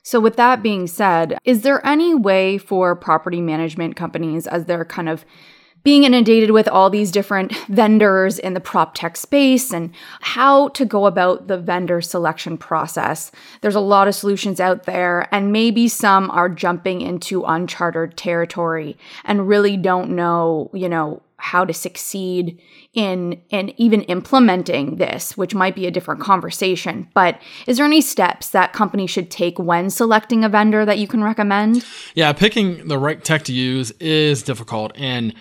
So, 0.03 0.19
with 0.19 0.35
that 0.35 0.61
being 0.61 0.87
said, 0.87 1.37
is 1.45 1.61
there 1.61 1.85
any 1.85 2.13
way 2.13 2.57
for 2.57 2.93
property 2.95 3.41
management 3.41 3.95
companies, 3.95 4.47
as 4.47 4.65
they're 4.65 4.85
kind 4.85 5.07
of 5.07 5.25
being 5.83 6.03
inundated 6.05 6.51
with 6.51 6.67
all 6.67 6.89
these 6.89 7.11
different 7.11 7.55
vendors 7.67 8.39
in 8.39 8.53
the 8.53 8.59
prop 8.59 8.95
tech 8.95 9.17
space 9.17 9.71
and 9.71 9.91
how 10.21 10.69
to 10.69 10.85
go 10.85 11.05
about 11.05 11.47
the 11.47 11.57
vendor 11.57 12.01
selection 12.01 12.57
process. 12.57 13.31
There's 13.61 13.75
a 13.75 13.81
lot 13.81 14.07
of 14.07 14.15
solutions 14.15 14.59
out 14.59 14.83
there, 14.83 15.33
and 15.33 15.51
maybe 15.51 15.87
some 15.87 16.31
are 16.31 16.49
jumping 16.49 17.01
into 17.01 17.43
uncharted 17.43 18.17
territory 18.17 18.97
and 19.25 19.47
really 19.47 19.77
don't 19.77 20.11
know, 20.11 20.69
you 20.73 20.89
know, 20.89 21.21
how 21.43 21.65
to 21.65 21.73
succeed 21.73 22.57
in 22.93 23.33
in 23.49 23.73
even 23.77 24.01
implementing 24.03 24.95
this 24.95 25.35
which 25.35 25.53
might 25.53 25.75
be 25.75 25.85
a 25.85 25.91
different 25.91 26.21
conversation. 26.21 27.05
But 27.13 27.39
is 27.67 27.75
there 27.77 27.85
any 27.85 27.99
steps 27.99 28.51
that 28.51 28.71
companies 28.71 29.09
should 29.09 29.29
take 29.29 29.59
when 29.59 29.89
selecting 29.89 30.45
a 30.45 30.49
vendor 30.49 30.85
that 30.85 30.99
you 30.99 31.07
can 31.07 31.21
recommend? 31.21 31.85
Yeah 32.15 32.31
picking 32.31 32.87
the 32.87 32.97
right 32.97 33.21
tech 33.21 33.43
to 33.43 33.53
use 33.53 33.91
is 33.99 34.41
difficult. 34.41 34.93
And 34.95 35.35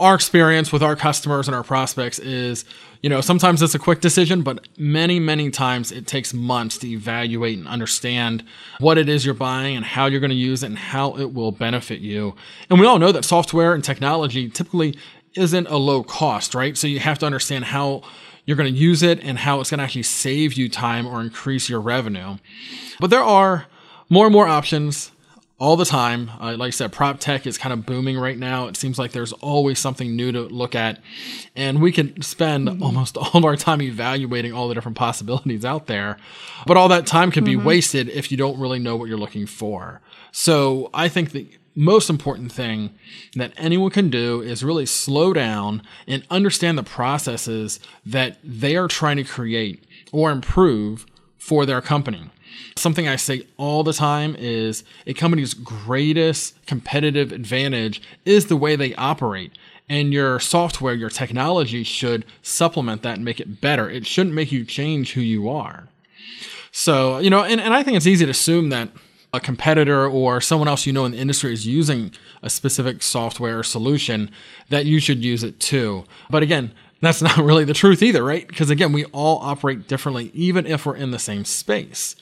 our 0.00 0.14
experience 0.14 0.72
with 0.72 0.82
our 0.82 0.96
customers 0.96 1.46
and 1.46 1.54
our 1.54 1.62
prospects 1.62 2.18
is, 2.18 2.64
you 3.02 3.10
know, 3.10 3.20
sometimes 3.20 3.60
it's 3.60 3.74
a 3.74 3.78
quick 3.78 4.00
decision, 4.00 4.40
but 4.40 4.66
many, 4.78 5.20
many 5.20 5.50
times 5.50 5.92
it 5.92 6.06
takes 6.06 6.32
months 6.32 6.78
to 6.78 6.88
evaluate 6.88 7.58
and 7.58 7.68
understand 7.68 8.42
what 8.78 8.96
it 8.96 9.10
is 9.10 9.26
you're 9.26 9.34
buying 9.34 9.76
and 9.76 9.84
how 9.84 10.06
you're 10.06 10.20
going 10.20 10.30
to 10.30 10.36
use 10.36 10.62
it 10.62 10.68
and 10.68 10.78
how 10.78 11.18
it 11.18 11.34
will 11.34 11.52
benefit 11.52 12.00
you. 12.00 12.34
And 12.70 12.80
we 12.80 12.86
all 12.86 12.98
know 12.98 13.12
that 13.12 13.26
software 13.26 13.74
and 13.74 13.84
technology 13.84 14.48
typically 14.48 14.96
isn't 15.34 15.66
a 15.68 15.76
low 15.76 16.02
cost, 16.02 16.54
right? 16.54 16.76
So 16.76 16.86
you 16.86 17.00
have 17.00 17.18
to 17.20 17.26
understand 17.26 17.66
how 17.66 18.02
you're 18.44 18.56
going 18.56 18.72
to 18.72 18.78
use 18.78 19.02
it 19.02 19.22
and 19.22 19.38
how 19.38 19.60
it's 19.60 19.70
going 19.70 19.78
to 19.78 19.84
actually 19.84 20.02
save 20.02 20.54
you 20.54 20.68
time 20.68 21.06
or 21.06 21.20
increase 21.20 21.68
your 21.68 21.80
revenue. 21.80 22.36
But 22.98 23.10
there 23.10 23.22
are 23.22 23.66
more 24.08 24.26
and 24.26 24.32
more 24.32 24.48
options 24.48 25.12
all 25.60 25.76
the 25.76 25.84
time. 25.84 26.30
Uh, 26.40 26.56
like 26.56 26.68
I 26.68 26.70
said, 26.70 26.90
prop 26.90 27.20
tech 27.20 27.46
is 27.46 27.58
kind 27.58 27.72
of 27.72 27.84
booming 27.84 28.18
right 28.18 28.36
now. 28.36 28.66
It 28.66 28.76
seems 28.76 28.98
like 28.98 29.12
there's 29.12 29.34
always 29.34 29.78
something 29.78 30.16
new 30.16 30.32
to 30.32 30.40
look 30.40 30.74
at. 30.74 31.00
And 31.54 31.82
we 31.82 31.92
can 31.92 32.20
spend 32.22 32.66
mm-hmm. 32.66 32.82
almost 32.82 33.16
all 33.16 33.30
of 33.34 33.44
our 33.44 33.56
time 33.56 33.82
evaluating 33.82 34.52
all 34.52 34.68
the 34.68 34.74
different 34.74 34.96
possibilities 34.96 35.64
out 35.64 35.86
there. 35.86 36.16
But 36.66 36.76
all 36.78 36.88
that 36.88 37.06
time 37.06 37.30
can 37.30 37.44
mm-hmm. 37.44 37.60
be 37.60 37.64
wasted 37.64 38.08
if 38.08 38.32
you 38.32 38.38
don't 38.38 38.58
really 38.58 38.78
know 38.78 38.96
what 38.96 39.08
you're 39.08 39.18
looking 39.18 39.46
for. 39.46 40.00
So 40.32 40.90
I 40.94 41.08
think 41.08 41.32
the 41.32 41.48
most 41.74 42.10
important 42.10 42.52
thing 42.52 42.90
that 43.34 43.52
anyone 43.56 43.90
can 43.90 44.10
do 44.10 44.40
is 44.40 44.64
really 44.64 44.86
slow 44.86 45.32
down 45.32 45.82
and 46.06 46.24
understand 46.30 46.76
the 46.76 46.82
processes 46.82 47.80
that 48.04 48.38
they 48.42 48.76
are 48.76 48.88
trying 48.88 49.16
to 49.16 49.24
create 49.24 49.84
or 50.12 50.30
improve 50.30 51.06
for 51.38 51.64
their 51.64 51.80
company. 51.80 52.30
Something 52.76 53.08
I 53.08 53.16
say 53.16 53.46
all 53.56 53.82
the 53.82 53.92
time 53.92 54.36
is 54.38 54.84
a 55.06 55.14
company's 55.14 55.54
greatest 55.54 56.54
competitive 56.66 57.32
advantage 57.32 58.02
is 58.24 58.46
the 58.46 58.56
way 58.56 58.76
they 58.76 58.94
operate. 58.96 59.52
And 59.88 60.12
your 60.12 60.38
software, 60.38 60.94
your 60.94 61.10
technology 61.10 61.82
should 61.82 62.24
supplement 62.42 63.02
that 63.02 63.16
and 63.16 63.24
make 63.24 63.40
it 63.40 63.60
better. 63.60 63.90
It 63.90 64.06
shouldn't 64.06 64.34
make 64.34 64.52
you 64.52 64.64
change 64.64 65.14
who 65.14 65.20
you 65.20 65.48
are. 65.48 65.88
So, 66.70 67.18
you 67.18 67.30
know, 67.30 67.42
and, 67.42 67.60
and 67.60 67.74
I 67.74 67.82
think 67.82 67.96
it's 67.96 68.06
easy 68.06 68.24
to 68.24 68.30
assume 68.30 68.68
that 68.68 68.90
a 69.32 69.40
competitor 69.40 70.06
or 70.06 70.40
someone 70.40 70.68
else 70.68 70.86
you 70.86 70.92
know 70.92 71.04
in 71.04 71.12
the 71.12 71.18
industry 71.18 71.52
is 71.52 71.66
using 71.66 72.12
a 72.42 72.50
specific 72.50 73.02
software 73.02 73.60
or 73.60 73.62
solution, 73.62 74.30
that 74.68 74.86
you 74.86 74.98
should 75.00 75.24
use 75.24 75.44
it 75.44 75.60
too. 75.60 76.04
But 76.28 76.42
again, 76.42 76.72
that's 77.00 77.22
not 77.22 77.36
really 77.38 77.64
the 77.64 77.74
truth 77.74 78.02
either, 78.02 78.24
right? 78.24 78.46
Because 78.46 78.70
again, 78.70 78.92
we 78.92 79.04
all 79.06 79.38
operate 79.38 79.88
differently, 79.88 80.30
even 80.34 80.66
if 80.66 80.86
we're 80.86 80.96
in 80.96 81.10
the 81.10 81.18
same 81.18 81.44
space. 81.44 82.16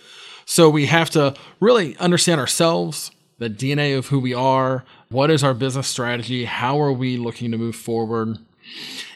So 0.45 0.71
we 0.71 0.87
have 0.87 1.11
to 1.11 1.35
really 1.61 1.97
understand 1.99 2.41
ourselves, 2.41 3.11
the 3.39 3.51
DNA 3.51 3.97
of 3.97 4.07
who 4.07 4.19
we 4.19 4.35
are, 4.35 4.85
what 5.11 5.31
is 5.31 5.45
our 5.45 5.55
business 5.55 5.89
strategy, 5.89 6.45
how 6.45 6.81
are 6.81 6.93
we 6.93 7.17
looking 7.17 7.51
to 7.51 7.59
move 7.59 7.77
forward, 7.77 8.39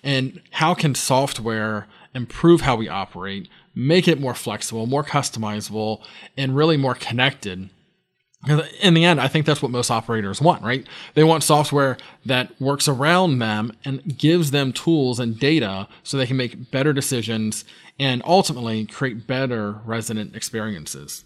and 0.02 0.40
how 0.52 0.74
can 0.74 0.94
software 0.94 1.86
improve 2.14 2.62
how 2.62 2.76
we 2.76 2.88
operate, 2.88 3.48
make 3.74 4.06
it 4.06 4.20
more 4.20 4.34
flexible, 4.34 4.86
more 4.86 5.04
customizable, 5.04 6.02
and 6.36 6.56
really 6.56 6.76
more 6.76 6.94
connected. 6.94 7.70
In 8.48 8.94
the 8.94 9.04
end, 9.04 9.20
I 9.20 9.28
think 9.28 9.46
that's 9.46 9.62
what 9.62 9.70
most 9.70 9.90
operators 9.90 10.40
want, 10.40 10.62
right? 10.64 10.84
They 11.14 11.22
want 11.22 11.44
software 11.44 11.96
that 12.26 12.60
works 12.60 12.88
around 12.88 13.38
them 13.38 13.72
and 13.84 14.18
gives 14.18 14.50
them 14.50 14.72
tools 14.72 15.20
and 15.20 15.38
data 15.38 15.86
so 16.02 16.16
they 16.16 16.26
can 16.26 16.36
make 16.36 16.70
better 16.72 16.92
decisions 16.92 17.64
and 18.00 18.20
ultimately 18.24 18.84
create 18.86 19.28
better 19.28 19.80
resident 19.84 20.34
experiences. 20.34 21.24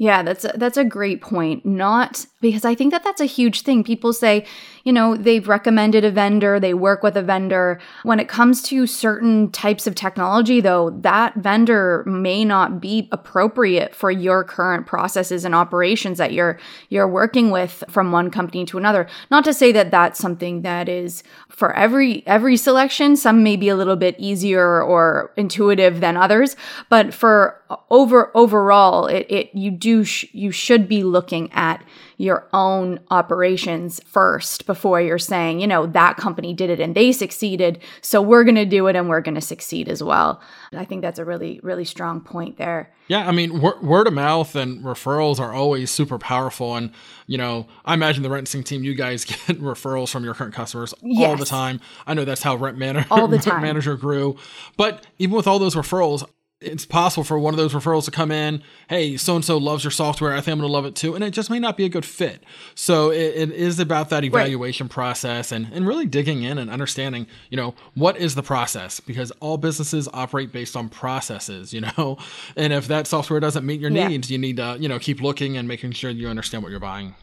Yeah, 0.00 0.22
that's 0.22 0.46
a, 0.46 0.52
that's 0.54 0.78
a 0.78 0.84
great 0.84 1.20
point. 1.20 1.66
Not 1.66 2.24
because 2.40 2.64
I 2.64 2.74
think 2.74 2.90
that 2.90 3.04
that's 3.04 3.20
a 3.20 3.26
huge 3.26 3.60
thing. 3.60 3.84
People 3.84 4.14
say, 4.14 4.46
you 4.82 4.94
know, 4.94 5.14
they've 5.14 5.46
recommended 5.46 6.06
a 6.06 6.10
vendor, 6.10 6.58
they 6.58 6.72
work 6.72 7.02
with 7.02 7.18
a 7.18 7.22
vendor. 7.22 7.78
When 8.02 8.18
it 8.18 8.26
comes 8.26 8.62
to 8.62 8.86
certain 8.86 9.50
types 9.50 9.86
of 9.86 9.94
technology 9.94 10.62
though, 10.62 10.88
that 11.02 11.34
vendor 11.34 12.02
may 12.06 12.46
not 12.46 12.80
be 12.80 13.10
appropriate 13.12 13.94
for 13.94 14.10
your 14.10 14.42
current 14.42 14.86
processes 14.86 15.44
and 15.44 15.54
operations 15.54 16.16
that 16.16 16.32
you're 16.32 16.58
you're 16.88 17.06
working 17.06 17.50
with 17.50 17.84
from 17.90 18.10
one 18.10 18.30
company 18.30 18.64
to 18.64 18.78
another. 18.78 19.06
Not 19.30 19.44
to 19.44 19.52
say 19.52 19.70
that 19.72 19.90
that's 19.90 20.18
something 20.18 20.62
that 20.62 20.88
is 20.88 21.22
for 21.50 21.76
every 21.76 22.26
every 22.26 22.56
selection, 22.56 23.16
some 23.16 23.42
may 23.42 23.56
be 23.56 23.68
a 23.68 23.76
little 23.76 23.96
bit 23.96 24.16
easier 24.18 24.82
or 24.82 25.30
intuitive 25.36 26.00
than 26.00 26.16
others, 26.16 26.56
but 26.88 27.12
for 27.12 27.59
over 27.90 28.30
overall 28.36 29.06
it, 29.06 29.26
it 29.28 29.54
you 29.54 29.70
do 29.70 30.04
sh- 30.04 30.26
you 30.32 30.50
should 30.50 30.88
be 30.88 31.02
looking 31.02 31.52
at 31.52 31.84
your 32.20 32.46
own 32.52 33.00
operations 33.10 33.98
first 34.04 34.66
before 34.66 35.00
you're 35.00 35.18
saying, 35.18 35.58
you 35.58 35.66
know, 35.66 35.86
that 35.86 36.18
company 36.18 36.52
did 36.52 36.68
it 36.68 36.78
and 36.78 36.94
they 36.94 37.12
succeeded, 37.12 37.78
so 38.02 38.20
we're 38.20 38.44
going 38.44 38.56
to 38.56 38.66
do 38.66 38.86
it 38.88 38.94
and 38.94 39.08
we're 39.08 39.22
going 39.22 39.34
to 39.34 39.40
succeed 39.40 39.88
as 39.88 40.02
well. 40.02 40.38
I 40.74 40.84
think 40.84 41.00
that's 41.00 41.18
a 41.18 41.24
really, 41.24 41.60
really 41.62 41.86
strong 41.86 42.20
point 42.20 42.58
there. 42.58 42.92
Yeah, 43.08 43.26
I 43.26 43.32
mean, 43.32 43.62
wor- 43.62 43.80
word 43.80 44.06
of 44.06 44.12
mouth 44.12 44.54
and 44.54 44.84
referrals 44.84 45.40
are 45.40 45.54
always 45.54 45.90
super 45.90 46.18
powerful. 46.18 46.76
And, 46.76 46.92
you 47.26 47.38
know, 47.38 47.66
I 47.86 47.94
imagine 47.94 48.22
the 48.22 48.28
RentSync 48.28 48.66
team, 48.66 48.84
you 48.84 48.94
guys 48.94 49.24
get 49.46 49.58
referrals 49.58 50.10
from 50.10 50.22
your 50.22 50.34
current 50.34 50.52
customers 50.52 50.92
yes. 51.00 51.26
all 51.26 51.36
the 51.36 51.46
time. 51.46 51.80
I 52.06 52.12
know 52.12 52.26
that's 52.26 52.42
how 52.42 52.54
Rent, 52.54 52.76
manager 52.76 53.06
all 53.10 53.28
the 53.28 53.38
time. 53.40 53.54
Rent 53.54 53.64
Manager 53.64 53.96
grew. 53.96 54.36
But 54.76 55.06
even 55.18 55.34
with 55.34 55.46
all 55.46 55.58
those 55.58 55.74
referrals, 55.74 56.22
it's 56.60 56.84
possible 56.84 57.24
for 57.24 57.38
one 57.38 57.54
of 57.54 57.58
those 57.58 57.72
referrals 57.72 58.04
to 58.04 58.10
come 58.10 58.30
in 58.30 58.62
hey 58.88 59.16
so 59.16 59.34
and 59.34 59.44
so 59.44 59.56
loves 59.56 59.82
your 59.82 59.90
software. 59.90 60.32
I 60.32 60.40
think 60.40 60.52
i'm 60.52 60.58
going 60.58 60.68
to 60.68 60.72
love 60.72 60.84
it 60.84 60.94
too. 60.94 61.14
And 61.14 61.24
it 61.24 61.30
just 61.30 61.50
may 61.50 61.58
not 61.58 61.76
be 61.76 61.84
a 61.84 61.88
good 61.88 62.04
fit. 62.04 62.44
So 62.74 63.10
it, 63.10 63.34
it 63.34 63.52
is 63.52 63.78
about 63.78 64.10
that 64.10 64.24
evaluation 64.24 64.86
right. 64.86 64.92
process 64.92 65.52
and, 65.52 65.68
and 65.72 65.86
really 65.86 66.06
digging 66.06 66.42
in 66.42 66.58
and 66.58 66.70
understanding 66.70 67.26
you 67.48 67.56
know 67.56 67.74
what 67.94 68.16
is 68.18 68.34
the 68.34 68.42
process? 68.42 69.00
Because 69.00 69.30
all 69.40 69.56
businesses 69.56 70.08
operate 70.12 70.52
based 70.52 70.76
on 70.76 70.88
processes 70.88 71.72
you 71.72 71.80
know? 71.80 72.18
And 72.56 72.72
if 72.72 72.88
that 72.88 73.06
software 73.06 73.40
doesn't 73.40 73.64
meet 73.64 73.80
your 73.80 73.90
yeah. 73.90 74.08
needs 74.08 74.30
you 74.30 74.38
need 74.38 74.56
to 74.58 74.76
you 74.78 74.88
know 74.88 74.98
keep 74.98 75.20
looking 75.20 75.56
and 75.56 75.66
making 75.66 75.92
sure 75.92 76.10
you 76.10 76.28
understand 76.28 76.62
what 76.62 76.70
you're 76.70 76.80
buying. 76.80 77.14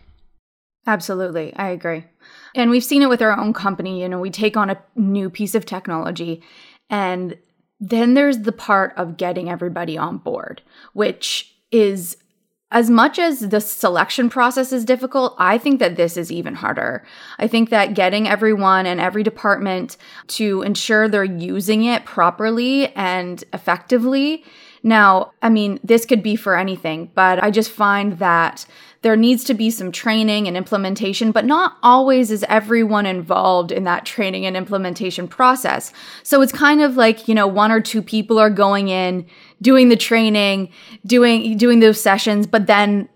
Absolutely. 0.87 1.53
I 1.55 1.69
agree. 1.69 2.05
And 2.55 2.69
we've 2.69 2.83
seen 2.83 3.01
it 3.01 3.09
with 3.09 3.21
our 3.21 3.37
own 3.37 3.53
company. 3.53 4.01
You 4.01 4.09
know 4.09 4.19
we 4.19 4.31
take 4.31 4.57
on 4.57 4.69
a 4.69 4.81
new 4.95 5.29
piece 5.29 5.53
of 5.53 5.65
technology 5.65 6.41
and 6.89 7.37
then 7.79 8.13
there's 8.13 8.39
the 8.39 8.51
part 8.51 8.93
of 8.97 9.17
getting 9.17 9.49
everybody 9.49 9.97
on 9.97 10.17
board, 10.17 10.61
which 10.93 11.55
is 11.71 12.17
as 12.69 12.89
much 12.89 13.17
as 13.17 13.39
the 13.47 13.61
selection 13.61 14.29
process 14.29 14.73
is 14.73 14.83
difficult, 14.83 15.35
I 15.37 15.57
think 15.57 15.79
that 15.79 15.95
this 15.95 16.17
is 16.17 16.31
even 16.31 16.55
harder. 16.55 17.05
I 17.39 17.47
think 17.47 17.69
that 17.69 17.93
getting 17.93 18.27
everyone 18.27 18.85
and 18.85 18.99
every 18.99 19.23
department 19.23 19.95
to 20.27 20.63
ensure 20.63 21.07
they're 21.07 21.23
using 21.23 21.85
it 21.85 22.03
properly 22.03 22.93
and 22.93 23.41
effectively. 23.53 24.43
Now, 24.83 25.31
I 25.41 25.49
mean, 25.49 25.79
this 25.81 26.05
could 26.05 26.21
be 26.21 26.35
for 26.35 26.57
anything, 26.57 27.09
but 27.15 27.41
I 27.41 27.51
just 27.51 27.71
find 27.71 28.19
that 28.19 28.65
there 29.07 29.15
needs 29.15 29.45
to 29.45 29.53
be 29.53 29.69
some 29.69 29.89
training 29.89 30.49
and 30.49 30.57
implementation, 30.57 31.31
but 31.31 31.45
not 31.45 31.77
always 31.81 32.29
is 32.29 32.43
everyone 32.49 33.05
involved 33.05 33.71
in 33.71 33.85
that 33.85 34.05
training 34.05 34.45
and 34.45 34.57
implementation 34.57 35.29
process. 35.29 35.93
So 36.23 36.41
it's 36.41 36.51
kind 36.51 36.81
of 36.81 36.97
like, 36.97 37.25
you 37.25 37.33
know, 37.33 37.47
one 37.47 37.71
or 37.71 37.79
two 37.79 38.01
people 38.01 38.37
are 38.37 38.49
going 38.49 38.89
in, 38.89 39.25
doing 39.61 39.87
the 39.87 39.95
training, 39.95 40.67
doing 41.05 41.55
doing 41.55 41.79
those 41.79 42.01
sessions, 42.01 42.47
but 42.47 42.67
then 42.67 43.07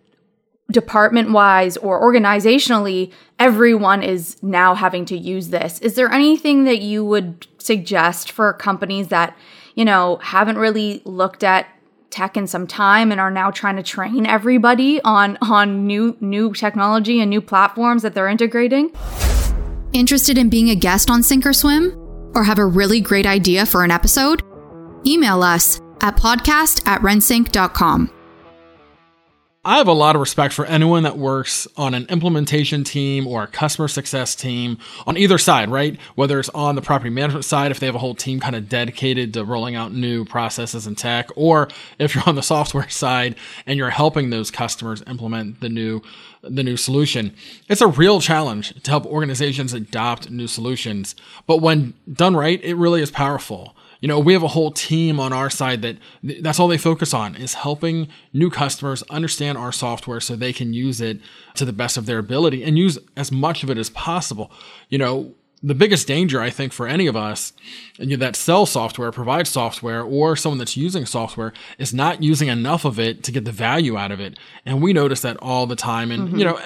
department 0.72 1.32
wise 1.32 1.76
or 1.76 2.02
organizationally, 2.02 3.12
everyone 3.38 4.02
is 4.02 4.42
now 4.42 4.74
having 4.74 5.04
to 5.08 5.18
use 5.18 5.50
this. 5.50 5.78
Is 5.80 5.96
there 5.96 6.10
anything 6.10 6.64
that 6.64 6.82
you 6.82 7.04
would 7.04 7.48
suggest 7.58 8.32
for 8.32 8.54
companies 8.54 9.10
that, 9.10 9.36
you 9.76 9.84
know, 9.84 10.20
haven't 10.22 10.58
really 10.58 11.02
looked 11.04 11.44
at 11.44 11.68
tech 12.12 12.38
in 12.38 12.48
some 12.48 12.68
time 12.68 13.12
and 13.12 13.20
are 13.20 13.32
now 13.32 13.52
trying 13.52 13.78
to 13.78 13.84
train 13.84 14.26
everybody 14.26 15.02
on 15.02 15.38
on 15.42 15.88
new 15.88 16.16
new 16.20 16.54
technology 16.54 17.20
and 17.20 17.30
new 17.30 17.42
platforms 17.42 18.04
that 18.04 18.14
they're 18.14 18.28
integrating. 18.28 18.92
Interested 19.94 20.38
in 20.38 20.50
being 20.50 20.70
a 20.70 20.76
guest 20.76 21.10
on 21.10 21.24
Sink 21.24 21.46
or 21.46 21.54
Swim? 21.54 21.98
Or 22.34 22.44
have 22.44 22.60
a 22.60 22.66
really 22.66 23.02
great 23.02 23.26
idea 23.26 23.66
for 23.66 23.84
an 23.84 23.92
episode? 23.92 24.42
Email 25.06 25.44
us 25.44 25.82
at 26.02 26.16
podcast 26.16 26.88
at 26.88 27.02
rentsync.com. 27.02 28.21
I 29.64 29.78
have 29.78 29.88
a 29.88 29.94
lot 29.94 30.16
of 30.16 30.22
respect 30.22 30.56
for 30.56 30.66
anyone 30.66 31.04
that 31.04 31.20
works 31.20 31.68
on 31.78 31.94
an 31.94 32.08
implementation 32.10 32.84
team 32.84 33.28
or 33.28 33.44
a 33.44 33.48
customer 33.48 33.88
success 33.88 34.34
team 34.34 34.80
on 35.06 35.18
either 35.18 35.38
side, 35.38 35.70
right? 35.70 36.00
Whether 36.16 36.40
it's 36.40 36.50
on 36.50 36.74
the 36.74 36.82
property 36.82 37.12
management 37.12 37.46
side, 37.46 37.70
if 37.70 37.80
they 37.80 37.86
have 37.86 37.94
a 37.94 38.00
whole 38.00 38.16
team 38.16 38.40
kind 38.40 38.56
of 38.56 38.68
dedicated 38.68 39.36
to 39.36 39.46
rolling 39.46 39.76
out 39.76 39.94
new 39.94 40.26
processes 40.26 40.88
and 40.88 40.98
tech, 40.98 41.30
or 41.36 41.68
if 42.00 42.16
you're 42.16 42.24
on 42.26 42.34
the 42.34 42.42
software 42.42 42.90
side 42.90 43.36
and 43.68 43.78
you're 43.78 43.92
helping 43.92 44.32
those 44.32 44.50
customers 44.50 45.04
implement 45.06 45.60
the 45.60 45.70
new 45.70 46.02
the 46.42 46.64
new 46.64 46.76
solution. 46.76 47.36
It's 47.70 47.82
a 47.82 47.88
real 47.88 48.20
challenge 48.20 48.74
to 48.82 48.90
help 48.90 49.06
organizations 49.06 49.76
adopt 49.76 50.32
new 50.32 50.48
solutions, 50.48 51.14
but 51.46 51.58
when 51.58 51.94
done 52.12 52.36
right, 52.36 52.60
it 52.64 52.74
really 52.74 53.04
is 53.04 53.12
powerful 53.12 53.76
you 54.02 54.08
know, 54.08 54.20
we 54.20 54.34
have 54.34 54.44
a 54.44 54.50
whole 54.50 54.72
team 54.72 55.20
on 55.20 55.32
our 55.32 55.50
side 55.50 55.84
that 55.84 55.98
that's 56.42 56.60
all 56.60 56.68
they 56.68 56.78
focus 56.78 57.14
on 57.14 57.36
is 57.36 57.54
helping 57.54 58.08
new 58.34 58.50
customers 58.50 59.04
understand 59.04 59.58
our 59.58 59.72
software 59.72 60.20
so 60.20 60.36
they 60.36 60.52
can 60.52 60.74
use 60.74 61.00
it 61.00 61.20
to 61.56 61.66
the 61.66 61.74
best 61.74 61.98
of 61.98 62.08
their 62.08 62.18
ability 62.18 62.64
and 62.64 62.78
use 62.78 62.98
as 63.16 63.32
much 63.32 63.64
of 63.64 63.70
it 63.70 63.78
as 63.78 63.92
possible. 63.92 64.52
You 64.90 64.98
know, 64.98 65.36
the 65.64 65.76
biggest 65.76 66.08
danger 66.08 66.42
I 66.42 66.50
think 66.50 66.74
for 66.74 66.88
any 66.88 67.06
of 67.06 67.16
us 67.16 67.54
you 67.98 68.08
know, 68.08 68.16
that 68.18 68.36
sell 68.36 68.66
software, 68.66 69.12
provide 69.12 69.46
software, 69.46 70.02
or 70.02 70.36
someone 70.36 70.58
that's 70.58 70.76
using 70.76 71.06
software 71.06 71.54
is 71.78 71.94
not 71.94 72.24
using 72.24 72.48
enough 72.48 72.86
of 72.86 73.00
it 73.00 73.24
to 73.26 73.32
get 73.32 73.46
the 73.46 73.52
value 73.52 73.98
out 73.98 74.12
of 74.12 74.20
it. 74.20 74.40
And 74.66 74.82
we 74.82 74.94
notice 74.94 75.22
that 75.22 75.38
all 75.38 75.68
the 75.68 75.76
time. 75.76 76.10
And 76.10 76.30
mm-hmm. 76.30 76.38
you 76.40 76.46
know, 76.46 76.60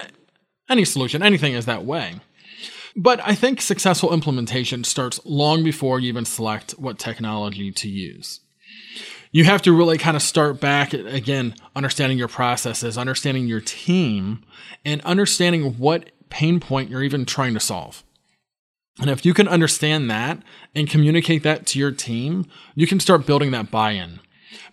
any 0.70 0.86
solution, 0.86 1.22
anything 1.22 1.54
is 1.54 1.66
that 1.66 1.84
way. 1.84 2.16
But 2.96 3.20
I 3.26 3.36
think 3.36 3.60
successful 3.62 4.14
implementation 4.14 4.84
starts 4.84 5.20
long 5.26 5.64
before 5.64 6.00
you 6.00 6.08
even 6.08 6.26
select 6.26 6.72
what 6.74 6.98
technology 6.98 7.72
to 7.72 7.90
use. 7.90 8.40
you 9.36 9.44
have 9.44 9.62
to 9.62 9.74
really 9.74 9.98
kind 9.98 10.16
of 10.16 10.24
start 10.24 10.62
back 10.62 10.94
again, 10.94 11.54
understanding 11.76 12.18
your 12.18 12.30
processes, 12.30 12.98
understanding 12.98 13.48
your 13.48 13.60
team, 13.60 14.42
and 14.86 15.02
understanding 15.02 15.78
what 15.78 16.10
pain 16.30 16.58
point 16.58 16.90
you're 16.90 17.04
even 17.04 17.26
trying 17.26 17.54
to 17.54 17.60
solve. 17.60 18.02
And 19.02 19.10
if 19.10 19.26
you 19.26 19.34
can 19.34 19.50
understand 19.50 20.10
that 20.10 20.42
and 20.74 20.90
communicate 20.90 21.44
that 21.44 21.66
to 21.66 21.80
your 21.80 21.92
team, 21.92 22.46
you 22.76 22.88
can 22.88 23.02
start 23.02 23.26
building 23.26 23.52
that 23.52 23.70
buy 23.70 23.92
in 23.92 24.22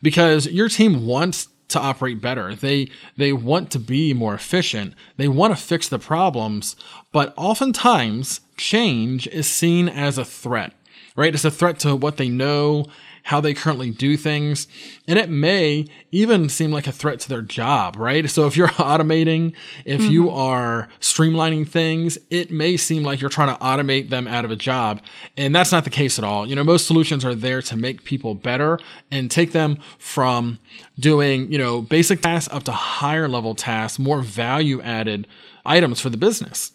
because 0.01 0.47
your 0.47 0.69
team 0.69 1.07
wants 1.07 1.49
to 1.73 1.81
operate 1.81 2.21
better. 2.21 2.55
They 2.55 2.89
they 3.17 3.33
want 3.33 3.71
to 3.73 3.79
be 3.79 4.15
more 4.15 4.35
efficient. 4.35 4.95
They 5.17 5.29
want 5.29 5.57
to 5.57 5.63
fix 5.63 5.89
the 5.89 5.99
problems, 5.99 6.77
but 7.13 7.35
oftentimes 7.37 8.41
change 8.57 9.27
is 9.29 9.47
seen 9.47 9.89
as 9.89 10.19
a 10.19 10.25
threat. 10.25 10.73
Right? 11.15 11.35
It's 11.35 11.45
a 11.45 11.51
threat 11.51 11.79
to 11.81 11.95
what 11.95 12.17
they 12.17 12.29
know 12.29 12.87
how 13.23 13.41
they 13.41 13.55
currently 13.55 13.91
do 13.91 14.17
things. 14.17 14.67
And 15.07 15.19
it 15.19 15.31
may 15.31 15.87
even 16.11 16.49
seem 16.49 16.71
like 16.73 16.87
a 16.87 16.93
threat 16.93 17.21
to 17.21 17.29
their 17.29 17.43
job, 17.43 17.97
right? 17.97 18.29
So 18.29 18.47
if 18.47 18.57
you're 18.57 18.69
automating, 18.93 19.55
if 19.85 20.01
mm-hmm. 20.01 20.11
you 20.11 20.31
are 20.31 20.89
streamlining 21.01 21.69
things, 21.69 22.19
it 22.31 22.51
may 22.51 22.77
seem 22.77 23.03
like 23.03 23.21
you're 23.21 23.31
trying 23.31 23.55
to 23.57 23.63
automate 23.63 24.11
them 24.11 24.27
out 24.27 24.45
of 24.45 24.51
a 24.51 24.57
job. 24.57 25.01
And 25.37 25.55
that's 25.55 25.73
not 25.73 25.85
the 25.85 25.91
case 25.91 26.19
at 26.19 26.25
all. 26.25 26.47
You 26.47 26.57
know, 26.57 26.65
most 26.65 26.87
solutions 26.87 27.25
are 27.25 27.35
there 27.35 27.63
to 27.63 27.77
make 27.77 28.05
people 28.05 28.35
better 28.35 28.79
and 29.11 29.31
take 29.31 29.53
them 29.53 29.79
from 29.99 30.59
doing, 30.99 31.51
you 31.51 31.59
know, 31.59 31.81
basic 31.81 32.23
tasks 32.23 32.53
up 32.53 32.65
to 32.65 32.73
higher 32.73 33.29
level 33.29 33.55
tasks, 33.55 33.99
more 33.99 34.21
value 34.21 34.81
added 34.83 35.27
items 35.65 36.01
for 36.01 36.11
the 36.11 36.17
business. 36.17 36.73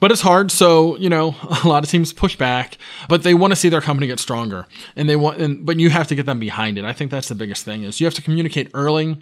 But 0.00 0.10
it's 0.10 0.20
hard, 0.20 0.50
so 0.50 0.96
you 0.96 1.08
know 1.08 1.34
a 1.64 1.68
lot 1.68 1.84
of 1.84 1.90
teams 1.90 2.12
push 2.12 2.36
back, 2.36 2.78
but 3.08 3.22
they 3.22 3.34
want 3.34 3.52
to 3.52 3.56
see 3.56 3.68
their 3.68 3.80
company 3.80 4.06
get 4.06 4.20
stronger, 4.20 4.66
and 4.96 5.08
they 5.08 5.16
want. 5.16 5.40
And, 5.40 5.64
but 5.64 5.78
you 5.78 5.90
have 5.90 6.08
to 6.08 6.14
get 6.14 6.26
them 6.26 6.38
behind 6.38 6.78
it. 6.78 6.84
I 6.84 6.92
think 6.92 7.10
that's 7.10 7.28
the 7.28 7.34
biggest 7.34 7.64
thing 7.64 7.82
is 7.84 8.00
you 8.00 8.06
have 8.06 8.14
to 8.14 8.22
communicate 8.22 8.70
early, 8.74 9.18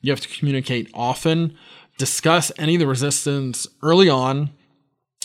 you 0.00 0.12
have 0.12 0.20
to 0.20 0.28
communicate 0.28 0.90
often, 0.94 1.56
discuss 1.98 2.52
any 2.58 2.74
of 2.74 2.80
the 2.80 2.86
resistance 2.86 3.66
early 3.82 4.08
on, 4.08 4.50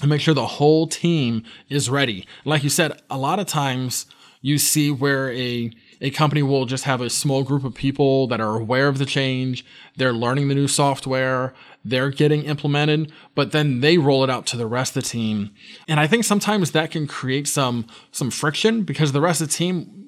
and 0.01 0.09
make 0.09 0.21
sure 0.21 0.33
the 0.33 0.45
whole 0.45 0.87
team 0.87 1.43
is 1.69 1.89
ready. 1.89 2.25
Like 2.45 2.63
you 2.63 2.69
said, 2.69 3.01
a 3.09 3.17
lot 3.17 3.39
of 3.39 3.47
times 3.47 4.05
you 4.41 4.57
see 4.57 4.91
where 4.91 5.31
a 5.31 5.71
a 6.01 6.09
company 6.09 6.43
will 6.43 6.65
just 6.65 6.83
have 6.83 6.99
a 6.99 7.09
small 7.09 7.43
group 7.43 7.63
of 7.63 7.73
people 7.73 8.27
that 8.27 8.41
are 8.41 8.57
aware 8.57 8.89
of 8.89 8.97
the 8.97 9.05
change, 9.05 9.65
they're 9.95 10.11
learning 10.11 10.49
the 10.49 10.55
new 10.55 10.67
software, 10.67 11.53
they're 11.85 12.09
getting 12.09 12.43
implemented, 12.43 13.11
but 13.35 13.51
then 13.51 13.81
they 13.81 13.97
roll 13.97 14.23
it 14.23 14.29
out 14.29 14.45
to 14.47 14.57
the 14.57 14.67
rest 14.67 14.95
of 14.95 15.03
the 15.03 15.09
team. 15.09 15.51
And 15.87 15.99
I 15.99 16.07
think 16.07 16.23
sometimes 16.23 16.71
that 16.71 16.91
can 16.91 17.07
create 17.07 17.47
some 17.47 17.87
some 18.11 18.31
friction 18.31 18.83
because 18.83 19.11
the 19.11 19.21
rest 19.21 19.41
of 19.41 19.49
the 19.49 19.53
team 19.53 19.99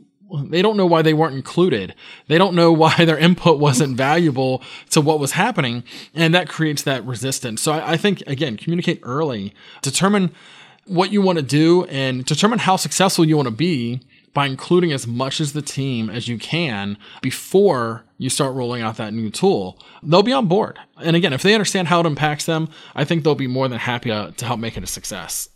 they 0.44 0.62
don't 0.62 0.78
know 0.78 0.86
why 0.86 1.02
they 1.02 1.14
weren't 1.14 1.36
included. 1.36 1.94
They 2.28 2.38
don't 2.38 2.56
know 2.56 2.72
why 2.84 3.06
their 3.06 3.18
input 3.18 3.60
wasn't 3.60 3.98
valuable 3.98 4.62
to 4.92 5.02
what 5.02 5.20
was 5.20 5.32
happening. 5.34 5.84
And 6.14 6.34
that 6.34 6.50
creates 6.50 6.82
that 6.84 7.06
resistance. 7.06 7.62
So 7.62 7.74
I, 7.74 7.94
I 7.94 7.98
think, 7.98 8.24
again, 8.28 8.58
communicate 8.58 9.00
early, 9.04 9.54
determine 9.82 10.34
what 10.86 11.12
you 11.12 11.22
want 11.22 11.38
to 11.38 11.44
do 11.44 11.86
and 11.86 12.26
determine 12.26 12.60
how 12.60 12.76
successful 12.76 13.26
you 13.26 13.36
want 13.36 13.48
to 13.48 13.54
be 13.54 14.02
by 14.36 14.46
including 14.46 14.92
as 14.92 15.08
much 15.08 15.42
as 15.42 15.54
the 15.54 15.62
team 15.64 16.10
as 16.10 16.28
you 16.28 16.38
can 16.38 16.98
before 17.22 18.04
you 18.18 18.30
start 18.30 18.54
rolling 18.54 18.84
out 18.84 18.98
that 18.98 19.14
new 19.14 19.30
tool, 19.32 19.80
they'll 20.04 20.22
be 20.22 20.34
on 20.34 20.48
board. 20.48 20.78
And 21.02 21.16
again, 21.16 21.34
if 21.34 21.42
they 21.42 21.56
understand 21.56 21.88
how 21.88 22.02
it 22.02 22.06
impacts 22.06 22.46
them, 22.46 22.70
I 22.94 23.06
think 23.06 23.24
they'll 23.24 23.34
be 23.34 23.48
more 23.48 23.68
than 23.68 23.80
happy 23.80 24.10
to, 24.10 24.34
to 24.36 24.46
help 24.46 24.60
make 24.60 24.78
it 24.78 24.84
a 24.84 24.88
success. 24.88 25.50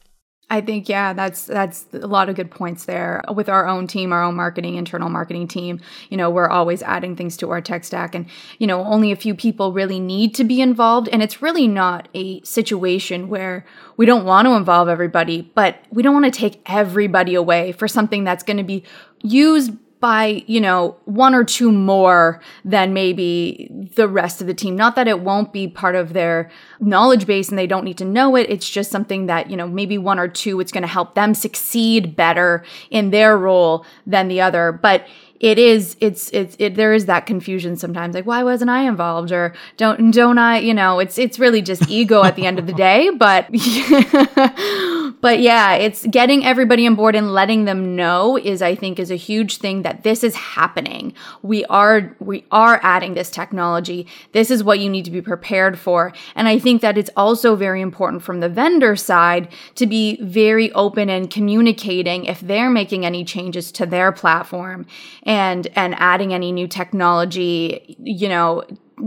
I 0.52 0.62
think 0.62 0.90
yeah, 0.90 1.14
that's 1.14 1.46
that's 1.46 1.86
a 1.94 2.08
lot 2.08 2.28
of 2.28 2.36
good 2.36 2.50
points 2.50 2.86
there. 2.86 3.22
With 3.34 3.50
our 3.50 3.68
own 3.68 3.86
team, 3.86 4.12
our 4.12 4.24
own 4.24 4.36
marketing, 4.36 4.76
internal 4.76 5.10
marketing 5.10 5.48
team, 5.48 5.80
you 6.10 6.18
know, 6.18 6.30
we're 6.30 6.50
always 6.50 6.82
adding 6.82 7.16
things 7.16 7.38
to 7.38 7.52
our 7.52 7.62
tech 7.62 7.84
stack 7.84 8.16
and 8.16 8.26
you 8.58 8.66
know, 8.66 8.84
only 8.84 9.12
a 9.12 9.16
few 9.16 9.36
people 9.36 9.74
really 9.74 10.00
need 10.00 10.34
to 10.36 10.44
be 10.44 10.60
involved 10.60 11.08
and 11.10 11.22
it's 11.22 11.42
really 11.42 11.68
not 11.68 12.08
a 12.16 12.42
situation 12.42 13.30
where 13.30 13.64
we 13.96 14.08
don't 14.08 14.26
want 14.26 14.48
to 14.48 14.54
involve 14.54 14.90
everybody, 14.90 15.44
but 15.54 15.78
we 15.92 16.02
don't 16.02 16.14
want 16.14 16.26
to 16.26 16.32
take 16.32 16.62
everybody 16.66 17.36
away 17.36 17.72
for 17.72 17.88
something 17.88 18.24
that's 18.24 18.44
going 18.44 18.58
to 18.58 18.64
be 18.64 18.84
used 19.22 19.72
by, 20.00 20.44
you 20.48 20.62
know, 20.62 20.96
one 21.06 21.36
or 21.36 21.44
two 21.44 21.72
more 21.72 22.42
than 22.64 22.94
maybe 22.94 23.70
the 23.96 24.08
rest 24.08 24.40
of 24.40 24.48
the 24.48 24.54
team. 24.54 24.76
Not 24.76 24.96
that 24.96 25.08
it 25.08 25.20
won't 25.20 25.52
be 25.52 25.68
part 25.68 25.96
of 25.96 26.14
their 26.14 26.50
knowledge 26.80 27.26
base 27.26 27.50
and 27.50 27.58
they 27.58 27.68
don't 27.68 27.84
need 27.84 27.98
to 27.98 28.06
know 28.06 28.36
it. 28.36 28.50
It's 28.50 28.70
just 28.70 28.92
something 28.92 29.26
that, 29.26 29.50
you 29.50 29.58
know, 29.58 29.68
maybe 29.68 29.98
one 29.98 30.20
or 30.20 30.28
two, 30.28 30.60
it's 30.60 30.72
going 30.72 30.84
to 30.84 30.88
help 30.88 31.16
them 31.16 31.34
succeed 31.34 32.16
better 32.16 32.64
in 32.90 33.10
their 33.10 33.38
role 33.38 33.86
than 34.06 34.30
the 34.30 34.40
other. 34.42 34.72
But 34.72 35.06
it 35.40 35.58
is 35.58 35.96
it's 36.02 36.30
it's 36.32 36.56
it, 36.60 36.76
there 36.76 36.94
is 36.94 37.06
that 37.06 37.26
confusion 37.26 37.78
sometimes 37.78 38.14
like 38.14 38.26
why 38.26 38.44
wasn't 38.44 38.70
i 38.70 38.82
involved 38.82 39.32
or 39.32 39.54
don't 39.78 40.12
don't 40.12 40.38
i 40.38 40.58
you 40.60 40.74
know 40.74 41.00
it's 41.00 41.18
it's 41.18 41.40
really 41.40 41.62
just 41.62 41.90
ego 41.90 42.24
at 42.24 42.36
the 42.36 42.46
end 42.46 42.60
of 42.60 42.68
the 42.68 42.74
day 42.74 43.10
but 43.10 43.48
but 45.22 45.40
yeah 45.40 45.74
it's 45.74 46.06
getting 46.08 46.46
everybody 46.46 46.86
on 46.88 46.96
board 46.96 47.16
and 47.16 47.34
letting 47.34 47.66
them 47.66 47.96
know 47.96 48.38
is 48.38 48.62
i 48.62 48.76
think 48.76 49.00
is 49.00 49.12
a 49.12 49.16
huge 49.16 49.58
thing 49.58 49.84
that 49.84 50.04
this 50.04 50.24
is 50.24 50.36
happening. 50.36 51.14
We 51.42 51.66
are 51.66 52.16
we 52.20 52.46
are 52.52 52.80
adding 52.84 53.14
this 53.14 53.30
technology. 53.30 54.08
This 54.32 54.52
is 54.52 54.64
what 54.64 54.80
you 54.80 54.90
need 54.90 55.06
to 55.06 55.12
be 55.12 55.22
prepared 55.22 55.78
for. 55.78 56.14
And 56.36 56.48
i 56.48 56.60
think 56.60 56.82
that 56.82 56.98
it's 56.98 57.10
also 57.16 57.56
very 57.56 57.82
important 57.82 58.24
from 58.24 58.40
the 58.40 58.50
vendor 58.50 58.96
side 58.96 59.50
to 59.76 59.86
be 59.86 60.22
very 60.22 60.72
open 60.74 61.10
and 61.10 61.30
communicating 61.30 62.26
if 62.26 62.40
they're 62.42 62.70
making 62.70 63.06
any 63.06 63.24
changes 63.24 63.72
to 63.74 63.86
their 63.86 64.12
platform 64.12 64.86
and 65.24 65.68
and 65.76 65.96
adding 65.96 66.34
any 66.34 66.52
new 66.52 66.68
technology 66.68 67.96
you 68.00 68.30
know 68.30 68.64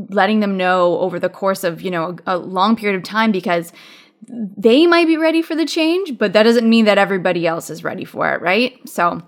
letting 0.08 0.40
them 0.40 0.56
know 0.56 0.98
over 0.98 1.18
the 1.18 1.28
course 1.28 1.64
of 1.64 1.82
you 1.82 1.90
know 1.90 2.16
a, 2.26 2.36
a 2.36 2.38
long 2.38 2.76
period 2.76 2.96
of 2.96 3.02
time 3.02 3.30
because 3.32 3.72
they 4.28 4.86
might 4.86 5.06
be 5.06 5.16
ready 5.16 5.42
for 5.42 5.54
the 5.54 5.66
change 5.66 6.16
but 6.18 6.32
that 6.32 6.44
doesn't 6.44 6.68
mean 6.68 6.84
that 6.84 6.98
everybody 6.98 7.46
else 7.46 7.70
is 7.70 7.84
ready 7.84 8.04
for 8.04 8.32
it 8.32 8.40
right 8.40 8.76
so 8.88 9.20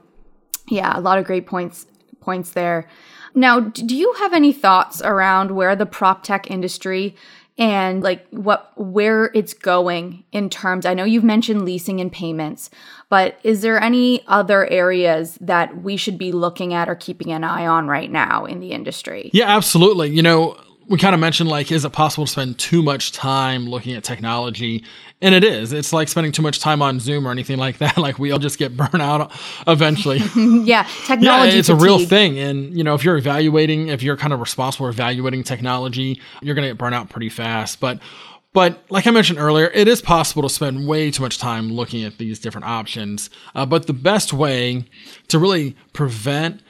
yeah 0.68 0.96
a 0.96 1.00
lot 1.00 1.18
of 1.18 1.24
great 1.24 1.46
points 1.46 1.86
points 2.20 2.50
there 2.50 2.88
now 3.34 3.60
do 3.60 3.96
you 3.96 4.12
have 4.14 4.32
any 4.32 4.52
thoughts 4.52 5.02
around 5.02 5.50
where 5.50 5.74
the 5.74 5.86
prop 5.86 6.22
tech 6.22 6.50
industry 6.50 7.16
and 7.56 8.02
like 8.02 8.26
what 8.30 8.72
where 8.76 9.30
it's 9.34 9.54
going 9.54 10.24
in 10.32 10.50
terms 10.50 10.86
I 10.86 10.94
know 10.94 11.04
you've 11.04 11.24
mentioned 11.24 11.64
leasing 11.64 12.00
and 12.00 12.10
payments 12.10 12.70
but 13.08 13.38
is 13.44 13.60
there 13.60 13.80
any 13.80 14.26
other 14.26 14.66
areas 14.66 15.38
that 15.40 15.82
we 15.82 15.96
should 15.96 16.18
be 16.18 16.32
looking 16.32 16.74
at 16.74 16.88
or 16.88 16.96
keeping 16.96 17.30
an 17.30 17.44
eye 17.44 17.64
on 17.64 17.86
right 17.86 18.10
now 18.10 18.44
in 18.44 18.58
the 18.58 18.72
industry? 18.72 19.30
Yeah, 19.32 19.56
absolutely. 19.56 20.10
You 20.10 20.22
know, 20.22 20.56
we 20.88 20.98
kind 20.98 21.14
of 21.14 21.20
mentioned 21.20 21.48
like 21.48 21.72
is 21.72 21.84
it 21.84 21.92
possible 21.92 22.26
to 22.26 22.30
spend 22.30 22.58
too 22.58 22.82
much 22.82 23.12
time 23.12 23.66
looking 23.66 23.94
at 23.94 24.04
technology? 24.04 24.84
And 25.22 25.34
it 25.34 25.42
is. 25.44 25.72
It's 25.72 25.92
like 25.92 26.08
spending 26.08 26.32
too 26.32 26.42
much 26.42 26.60
time 26.60 26.82
on 26.82 27.00
zoom 27.00 27.26
or 27.26 27.30
anything 27.30 27.58
like 27.58 27.78
that. 27.78 27.96
Like 28.04 28.18
we 28.18 28.32
all 28.32 28.38
just 28.38 28.58
get 28.58 28.76
burnt 28.76 29.00
out 29.00 29.32
eventually. 29.66 30.18
Yeah 30.64 30.86
technology 31.06 31.52
yeah, 31.52 31.58
it's 31.58 31.68
fatigue. 31.68 31.80
a 31.80 31.84
real 31.84 31.98
thing. 32.06 32.38
And 32.38 32.76
you 32.76 32.84
know 32.84 32.94
if 32.94 33.04
you're 33.04 33.16
evaluating 33.16 33.88
if 33.88 34.02
you're 34.02 34.16
kind 34.16 34.32
of 34.32 34.40
responsible 34.40 34.86
for 34.86 34.90
evaluating 34.90 35.42
technology 35.42 36.20
you're 36.42 36.54
going 36.54 36.64
to 36.64 36.70
get 36.70 36.78
burnt 36.78 36.94
out 36.94 37.08
pretty 37.08 37.28
fast. 37.30 37.80
But 37.80 38.00
but 38.52 38.84
like 38.88 39.06
I 39.06 39.10
mentioned 39.10 39.40
earlier, 39.40 39.66
it 39.66 39.88
is 39.88 40.00
possible 40.00 40.42
to 40.42 40.48
spend 40.48 40.86
way 40.86 41.10
too 41.10 41.22
much 41.22 41.38
time 41.38 41.72
looking 41.72 42.04
at 42.04 42.18
these 42.18 42.38
different 42.38 42.66
options. 42.66 43.28
Uh, 43.54 43.66
but 43.66 43.88
the 43.88 43.92
best 43.92 44.32
way 44.32 44.84
to 45.28 45.40
really 45.40 45.76
prevent 45.92 46.62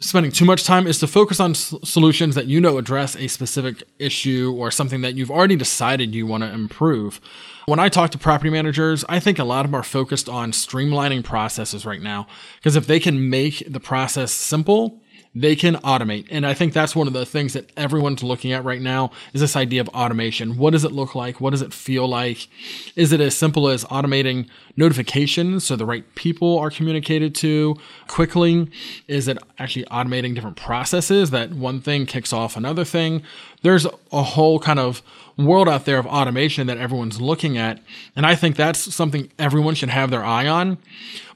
spending 0.00 0.32
too 0.32 0.44
much 0.44 0.64
time 0.64 0.86
is 0.86 0.98
to 0.98 1.06
focus 1.06 1.40
on 1.40 1.50
s- 1.52 1.74
solutions 1.84 2.34
that 2.34 2.46
you 2.46 2.60
know 2.60 2.78
address 2.78 3.14
a 3.16 3.28
specific 3.28 3.82
issue 3.98 4.54
or 4.56 4.70
something 4.70 5.02
that 5.02 5.14
you've 5.14 5.30
already 5.30 5.56
decided 5.56 6.14
you 6.14 6.26
want 6.26 6.42
to 6.42 6.50
improve. 6.50 7.20
When 7.66 7.78
I 7.78 7.88
talk 7.88 8.10
to 8.10 8.18
property 8.18 8.50
managers, 8.50 9.04
I 9.08 9.20
think 9.20 9.38
a 9.38 9.44
lot 9.44 9.64
of 9.64 9.70
them 9.70 9.78
are 9.80 9.84
focused 9.84 10.28
on 10.28 10.52
streamlining 10.52 11.22
processes 11.22 11.84
right 11.86 12.00
now 12.02 12.26
because 12.56 12.76
if 12.76 12.86
they 12.86 12.98
can 12.98 13.30
make 13.30 13.62
the 13.70 13.80
process 13.80 14.32
simple, 14.32 15.00
they 15.34 15.54
can 15.54 15.76
automate. 15.76 16.26
And 16.30 16.44
I 16.44 16.54
think 16.54 16.72
that's 16.72 16.96
one 16.96 17.06
of 17.06 17.12
the 17.12 17.24
things 17.24 17.52
that 17.52 17.70
everyone's 17.76 18.22
looking 18.22 18.52
at 18.52 18.64
right 18.64 18.80
now 18.80 19.12
is 19.32 19.40
this 19.40 19.54
idea 19.54 19.80
of 19.80 19.88
automation. 19.90 20.56
What 20.56 20.70
does 20.72 20.84
it 20.84 20.90
look 20.90 21.14
like? 21.14 21.40
What 21.40 21.50
does 21.50 21.62
it 21.62 21.72
feel 21.72 22.08
like? 22.08 22.48
Is 22.96 23.12
it 23.12 23.20
as 23.20 23.36
simple 23.36 23.68
as 23.68 23.84
automating 23.84 24.48
notifications 24.76 25.64
so 25.64 25.76
the 25.76 25.86
right 25.86 26.04
people 26.16 26.58
are 26.58 26.70
communicated 26.70 27.34
to 27.36 27.76
quickly? 28.08 28.68
Is 29.06 29.28
it 29.28 29.38
actually 29.58 29.84
automating 29.84 30.34
different 30.34 30.56
processes 30.56 31.30
that 31.30 31.52
one 31.52 31.80
thing 31.80 32.06
kicks 32.06 32.32
off 32.32 32.56
another 32.56 32.84
thing? 32.84 33.22
There's 33.62 33.86
a 34.10 34.22
whole 34.22 34.58
kind 34.58 34.80
of 34.80 35.00
world 35.38 35.68
out 35.68 35.84
there 35.84 35.98
of 35.98 36.06
automation 36.06 36.66
that 36.66 36.78
everyone's 36.78 37.20
looking 37.20 37.56
at. 37.56 37.80
And 38.16 38.26
I 38.26 38.34
think 38.34 38.56
that's 38.56 38.92
something 38.92 39.30
everyone 39.38 39.74
should 39.74 39.90
have 39.90 40.10
their 40.10 40.24
eye 40.24 40.48
on. 40.48 40.78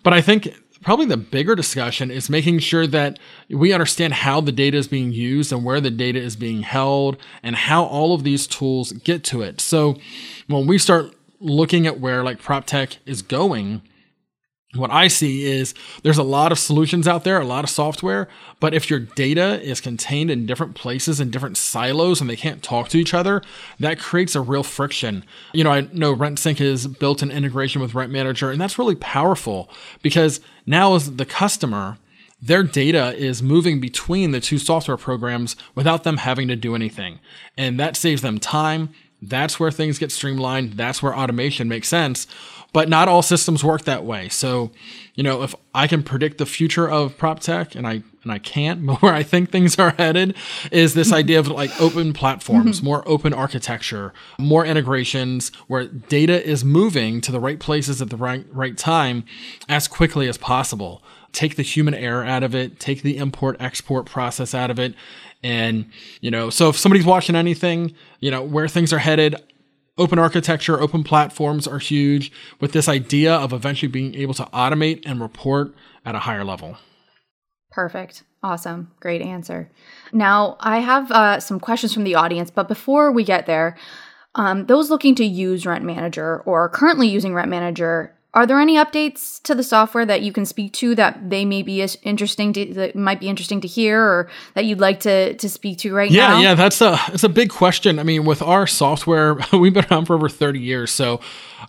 But 0.03 0.13
I 0.13 0.21
think 0.21 0.53
probably 0.85 1.07
the 1.07 1.17
bigger 1.17 1.55
discussion 1.55 2.11
is 2.11 2.31
making 2.31 2.59
sure 2.61 2.87
that 2.87 3.19
we 3.49 3.73
understand 3.73 4.13
how 4.13 4.41
the 4.41 4.53
data 4.53 4.77
is 4.77 4.87
being 4.87 5.13
used 5.13 5.53
and 5.53 5.65
where 5.65 5.81
the 5.81 5.91
data 5.91 6.21
is 6.21 6.37
being 6.37 6.63
held 6.63 7.17
and 7.43 7.57
how 7.57 7.85
all 7.85 8.15
of 8.15 8.23
these 8.23 8.47
tools 8.47 8.93
get 8.93 9.25
to 9.25 9.43
it. 9.43 9.61
So 9.61 9.97
when 10.47 10.67
we 10.67 10.79
start 10.79 11.15
looking 11.41 11.87
at 11.87 11.99
where 11.99 12.23
like 12.23 12.39
prop 12.41 12.67
tech 12.67 12.99
is 13.07 13.23
going, 13.23 13.83
what 14.75 14.91
I 14.91 15.09
see 15.09 15.45
is 15.45 15.75
there's 16.03 16.19
a 16.19 16.23
lot 16.23 16.53
of 16.53 16.59
solutions 16.59 17.07
out 17.07 17.25
there, 17.25 17.41
a 17.41 17.45
lot 17.45 17.65
of 17.65 17.71
software, 17.71 18.29
but 18.61 18.75
if 18.75 18.91
your 18.91 18.99
data 18.99 19.61
is 19.63 19.81
contained 19.81 20.31
in 20.31 20.47
different 20.47 20.75
places 20.75 21.21
in 21.21 21.31
different 21.31 21.57
silos 21.57 22.21
and 22.21 22.29
they 22.29 22.37
can't 22.37 22.63
talk 22.63 22.89
to 22.89 22.99
each 22.99 23.15
other, 23.15 23.43
that 23.79 23.99
creates 23.99 24.35
a 24.35 24.41
real 24.41 24.63
friction. 24.63 25.25
You 25.53 25.65
know, 25.65 25.71
I 25.71 25.83
know 25.93 26.15
RentSync 26.15 26.61
is 26.61 26.87
built 26.87 27.23
an 27.23 27.31
integration 27.31 27.81
with 27.81 27.95
Rent 27.95 28.13
Manager, 28.13 28.51
and 28.51 28.61
that's 28.61 28.79
really 28.79 28.97
powerful 28.97 29.71
because 30.03 30.41
now 30.67 30.95
as 30.95 31.17
the 31.17 31.27
customer, 31.27 31.99
their 32.43 32.63
data 32.63 33.15
is 33.17 33.43
moving 33.43 33.81
between 33.81 34.33
the 34.33 34.41
two 34.41 34.59
software 34.59 34.97
programs 34.97 35.57
without 35.75 36.05
them 36.05 36.19
having 36.19 36.49
to 36.49 36.57
do 36.57 36.75
anything. 36.75 37.21
And 37.57 37.81
that 37.81 37.97
saves 37.97 38.23
them 38.23 38.39
time. 38.39 38.91
That's 39.23 39.59
where 39.59 39.71
things 39.71 39.99
get 39.99 40.13
streamlined. 40.13 40.75
That's 40.75 41.03
where 41.03 41.17
automation 41.17 41.69
makes 41.69 41.89
sense 41.89 42.27
but 42.75 42.89
not 42.89 43.09
all 43.09 43.23
systems 43.23 43.63
work 43.63 43.83
that 43.83 44.05
way. 44.05 44.29
So, 44.29 44.73
you 45.15 45.23
know, 45.23 45.43
if 45.43 45.55
I 45.75 45.87
can 45.87 46.03
predict 46.03 46.39
the 46.39 46.45
future 46.45 46.91
of 46.91 47.17
prop 47.17 47.39
tech, 47.39 47.77
and 47.77 47.87
I 47.87 48.03
and 48.25 48.33
I 48.33 48.39
can't, 48.39 48.85
but 48.87 49.01
where 49.01 49.15
I 49.15 49.23
think 49.23 49.51
things 49.51 49.79
are 49.79 49.91
headed 49.91 50.37
is 50.71 50.93
this 50.93 51.13
idea 51.13 51.39
of 51.39 51.49
like 51.49 51.71
open 51.81 52.13
platforms, 52.13 52.79
mm-hmm. 52.79 52.87
more 52.87 53.09
open 53.09 53.33
architecture, 53.33 54.13
more 54.39 54.67
integrations, 54.67 55.53
where 55.69 55.87
data 55.87 56.45
is 56.45 56.65
moving 56.65 57.21
to 57.23 57.33
the 57.33 57.41
right 57.41 57.61
places 57.61 58.03
at 58.03 58.11
the 58.11 58.17
right 58.17 58.45
right 58.53 58.77
time 58.77 59.25
as 59.69 59.89
quickly 59.89 60.29
as 60.29 60.37
possible. 60.37 61.03
Take 61.33 61.55
the 61.55 61.63
human 61.63 61.95
error 61.95 62.25
out 62.25 62.43
of 62.43 62.57
it, 62.57 62.81
take 62.81 63.03
the 63.03 63.17
import 63.17 63.57
export 63.61 64.05
process 64.05 64.53
out 64.53 64.71
of 64.71 64.81
it. 64.81 64.95
And, 65.45 65.91
you 66.21 66.31
know, 66.31 66.51
so 66.51 66.71
if 66.71 66.77
somebody's 66.77 67.05
watching 67.05 67.37
anything, 67.37 67.95
you 68.19 68.31
know, 68.31 68.43
where 68.43 68.67
things 68.67 68.93
are 68.93 68.99
headed, 68.99 69.37
Open 69.97 70.19
architecture, 70.19 70.81
open 70.81 71.05
platforms 71.05 71.69
are 71.69 71.79
huge 71.79 72.33
with 72.61 72.73
this 72.73 72.89
idea 72.89 73.33
of 73.33 73.53
eventually 73.53 73.91
being 73.91 74.15
able 74.17 74.35
to 74.35 74.45
automate 74.47 75.03
and 75.07 75.21
report 75.21 75.73
at 76.05 76.17
a 76.17 76.21
higher 76.21 76.45
level. 76.45 76.77
Perfect. 77.71 78.25
Awesome. 78.43 78.91
Great 79.01 79.23
answer. 79.23 79.71
Now, 80.13 80.57
I 80.61 80.81
have 80.81 81.11
uh, 81.13 81.41
some 81.41 81.61
questions 81.61 81.95
from 81.95 82.05
the 82.05 82.17
audience, 82.17 82.51
but 82.51 82.67
before 82.67 83.13
we 83.13 83.23
get 83.25 83.47
there, 83.47 83.77
um, 84.35 84.67
those 84.67 84.91
looking 84.91 85.15
to 85.15 85.25
use 85.25 85.65
Rent 85.65 85.85
Manager 85.85 86.41
or 86.41 86.69
currently 86.69 87.09
using 87.09 87.33
Rent 87.33 87.49
Manager 87.49 88.14
are 88.35 88.47
there 88.47 88.61
any 88.61 88.77
updates 88.77 89.41
to 89.45 89.55
the 89.55 89.63
software 89.63 90.05
that 90.05 90.23
you 90.23 90.33
can 90.33 90.45
speak 90.45 90.73
to 90.75 90.95
that 90.97 91.31
they 91.31 91.45
may 91.45 91.63
be 91.63 91.87
interesting 92.03 92.53
to 92.53 92.75
that 92.75 92.97
might 92.97 93.21
be 93.21 93.29
interesting 93.29 93.61
to 93.61 93.69
hear 93.69 94.03
or 94.03 94.29
that 94.55 94.65
you'd 94.65 94.81
like 94.81 95.01
to 95.01 95.35
to 95.35 95.49
speak 95.49 95.79
to 95.79 95.95
right 95.95 96.11
yeah, 96.11 96.29
now? 96.29 96.39
Yeah, 96.39 96.49
yeah, 96.49 96.55
that's 96.55 96.81
a 96.81 96.99
it's 97.09 97.25
a 97.25 97.29
big 97.29 97.51
question. 97.51 97.99
I 97.99 98.03
mean, 98.03 98.25
with 98.25 98.43
our 98.43 98.67
software, 98.67 99.39
we've 99.53 99.73
been 99.73 99.87
around 99.91 100.07
for 100.07 100.15
over 100.15 100.29
30 100.29 100.59
years, 100.59 100.91
so 100.91 101.21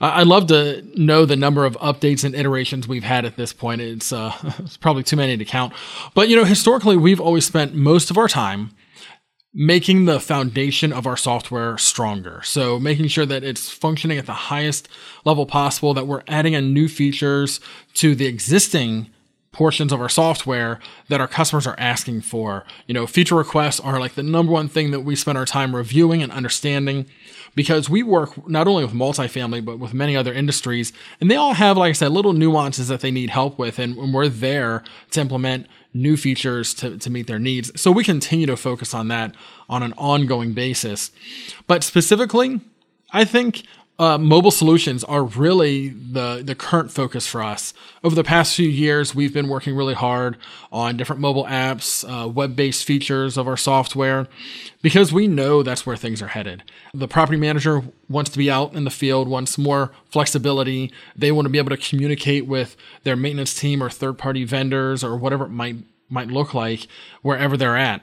I'd 0.02 0.28
love 0.28 0.48
to 0.48 0.84
know 0.96 1.26
the 1.26 1.36
number 1.36 1.66
of 1.66 1.78
updates 1.78 2.24
and 2.24 2.34
iterations 2.34 2.88
we've 2.88 3.04
had 3.04 3.26
at 3.26 3.36
this 3.36 3.54
point. 3.54 3.82
It's 3.82 4.12
uh, 4.12 4.34
it's 4.60 4.78
probably 4.78 5.04
too 5.04 5.18
many 5.18 5.38
to 5.38 5.46
count. 5.46 5.72
But 6.16 6.30
you 6.30 6.36
know, 6.36 6.46
historically, 6.46 6.98
we've 6.98 7.22
always 7.22 7.46
spent 7.46 7.76
most 7.76 8.10
of 8.10 8.18
our 8.18 8.28
time 8.28 8.72
making 9.58 10.04
the 10.04 10.20
foundation 10.20 10.92
of 10.92 11.08
our 11.08 11.16
software 11.16 11.78
stronger. 11.78 12.42
So 12.44 12.78
making 12.78 13.08
sure 13.08 13.26
that 13.26 13.44
it's 13.44 13.70
functioning 13.70 14.18
at 14.18 14.26
the 14.26 14.34
highest 14.34 14.90
level 15.24 15.46
possible, 15.46 15.94
that 15.94 16.06
we're 16.06 16.24
adding 16.28 16.54
in 16.54 16.74
new 16.74 16.90
features 16.90 17.62
to 17.94 18.16
the 18.16 18.26
existing 18.26 19.10
portions 19.56 19.94
of 19.94 20.02
our 20.02 20.10
software 20.10 20.82
that 21.08 21.22
our 21.22 21.30
customers 21.30 21.66
are 21.66 21.80
asking 21.80 22.20
for. 22.20 22.66
You 22.88 22.94
know, 22.94 23.08
feature 23.08 23.36
requests 23.36 23.80
are 23.80 24.02
like 24.02 24.16
the 24.16 24.22
number 24.22 24.52
one 24.52 24.68
thing 24.68 24.92
that 24.92 25.00
we 25.00 25.16
spend 25.16 25.38
our 25.38 25.46
time 25.46 25.74
reviewing 25.74 26.22
and 26.22 26.30
understanding 26.30 27.06
because 27.56 27.90
we 27.90 28.04
work 28.04 28.50
not 28.50 28.68
only 28.68 28.84
with 28.84 28.94
multifamily, 28.94 29.64
but 29.64 29.80
with 29.80 29.94
many 29.94 30.18
other 30.18 30.34
industries. 30.34 30.92
And 31.22 31.32
they 31.32 31.38
all 31.38 31.54
have, 31.54 31.78
like 31.78 31.92
I 31.92 31.94
said, 31.94 32.12
little 32.12 32.34
nuances 32.34 32.90
that 32.90 33.00
they 33.00 33.12
need 33.12 33.30
help 33.30 33.58
with. 33.58 33.80
And, 33.80 33.96
we're 34.14 34.28
there 34.28 34.84
to 35.12 35.22
implement 35.22 35.68
new 35.94 36.18
features 36.18 36.74
to, 36.74 36.98
to 36.98 37.10
meet 37.10 37.28
their 37.28 37.40
needs. 37.40 37.80
So 37.80 37.92
we 37.92 38.04
continue 38.04 38.46
to 38.48 38.58
focus 38.58 38.94
on 38.94 39.08
that 39.08 39.34
on 39.70 39.84
an 39.84 39.94
ongoing 39.94 40.52
basis. 40.52 41.12
But 41.66 41.82
specifically, 41.84 42.60
I 43.12 43.24
think 43.24 43.64
uh, 43.98 44.18
mobile 44.18 44.52
solutions 44.52 45.04
are 45.06 45.24
really 45.24 45.90
the 45.90 46.42
the 46.44 46.56
current 46.56 46.92
focus 46.92 47.26
for 47.26 47.42
us. 47.42 47.74
Over 48.04 48.14
the 48.14 48.24
past 48.24 48.56
few 48.56 48.68
years, 48.68 49.16
we've 49.16 49.34
been 49.34 49.48
working 49.48 49.76
really 49.76 49.94
hard 49.94 50.38
on 50.72 50.98
different 50.98 51.22
mobile 51.22 51.46
apps, 51.46 52.04
uh, 52.04 52.28
web 52.28 52.56
based 52.56 52.84
features 52.84 53.38
of 53.38 53.48
our 53.48 53.56
software, 53.56 54.28
because 54.82 55.14
we 55.14 55.28
know 55.28 55.64
that's 55.64 55.86
where 55.86 55.96
things 55.96 56.22
are 56.22 56.28
headed. 56.28 56.64
The 56.94 57.08
property 57.08 57.38
manager 57.38 57.84
wants 58.10 58.32
to 58.32 58.38
be 58.38 58.52
out 58.52 58.74
in 58.74 58.84
the 58.84 58.90
field, 58.90 59.30
wants 59.30 59.58
more 59.58 59.92
flexibility. 60.10 60.92
They 61.16 61.32
want 61.32 61.46
to 61.46 61.50
be 61.50 61.58
able 61.58 61.76
to 61.76 61.78
communicate 61.78 62.46
with 62.48 62.76
their 63.04 63.16
maintenance 63.16 63.54
team 63.54 63.82
or 63.82 63.90
third 63.90 64.18
party 64.18 64.44
vendors 64.44 65.04
or 65.04 65.16
whatever 65.16 65.46
it 65.46 65.50
might 65.50 65.78
might 66.10 66.28
look 66.28 66.54
like 66.54 66.88
wherever 67.22 67.56
they're 67.58 67.78
at. 67.78 68.02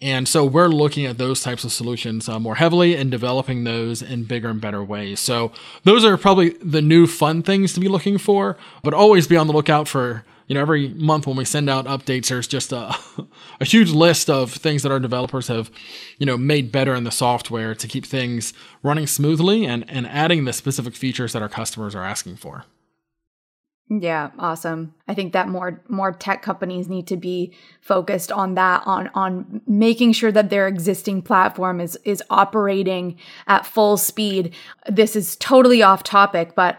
And 0.00 0.28
so 0.28 0.44
we're 0.44 0.68
looking 0.68 1.06
at 1.06 1.18
those 1.18 1.42
types 1.42 1.64
of 1.64 1.72
solutions 1.72 2.28
uh, 2.28 2.38
more 2.38 2.54
heavily 2.54 2.94
and 2.94 3.10
developing 3.10 3.64
those 3.64 4.00
in 4.00 4.24
bigger 4.24 4.48
and 4.48 4.60
better 4.60 4.82
ways. 4.82 5.18
So 5.18 5.50
those 5.82 6.04
are 6.04 6.16
probably 6.16 6.50
the 6.62 6.82
new 6.82 7.08
fun 7.08 7.42
things 7.42 7.72
to 7.72 7.80
be 7.80 7.88
looking 7.88 8.16
for, 8.16 8.56
but 8.84 8.94
always 8.94 9.26
be 9.26 9.36
on 9.36 9.48
the 9.48 9.52
lookout 9.52 9.88
for, 9.88 10.24
you 10.46 10.54
know, 10.54 10.60
every 10.60 10.90
month 10.90 11.26
when 11.26 11.36
we 11.36 11.44
send 11.44 11.68
out 11.68 11.86
updates, 11.86 12.28
there's 12.28 12.46
just 12.46 12.72
a, 12.72 12.94
a 13.60 13.64
huge 13.64 13.90
list 13.90 14.30
of 14.30 14.52
things 14.52 14.84
that 14.84 14.92
our 14.92 15.00
developers 15.00 15.48
have, 15.48 15.68
you 16.18 16.26
know, 16.26 16.38
made 16.38 16.70
better 16.70 16.94
in 16.94 17.02
the 17.02 17.10
software 17.10 17.74
to 17.74 17.88
keep 17.88 18.06
things 18.06 18.54
running 18.84 19.08
smoothly 19.08 19.64
and, 19.64 19.84
and 19.90 20.06
adding 20.06 20.44
the 20.44 20.52
specific 20.52 20.94
features 20.94 21.32
that 21.32 21.42
our 21.42 21.48
customers 21.48 21.96
are 21.96 22.04
asking 22.04 22.36
for. 22.36 22.64
Yeah, 23.90 24.32
awesome. 24.38 24.94
I 25.06 25.14
think 25.14 25.32
that 25.32 25.48
more 25.48 25.80
more 25.88 26.12
tech 26.12 26.42
companies 26.42 26.88
need 26.88 27.06
to 27.06 27.16
be 27.16 27.54
focused 27.80 28.30
on 28.30 28.54
that 28.54 28.82
on 28.84 29.08
on 29.14 29.62
making 29.66 30.12
sure 30.12 30.30
that 30.30 30.50
their 30.50 30.68
existing 30.68 31.22
platform 31.22 31.80
is 31.80 31.98
is 32.04 32.22
operating 32.28 33.16
at 33.46 33.64
full 33.64 33.96
speed. 33.96 34.54
This 34.90 35.16
is 35.16 35.36
totally 35.36 35.82
off 35.82 36.02
topic, 36.02 36.54
but 36.54 36.78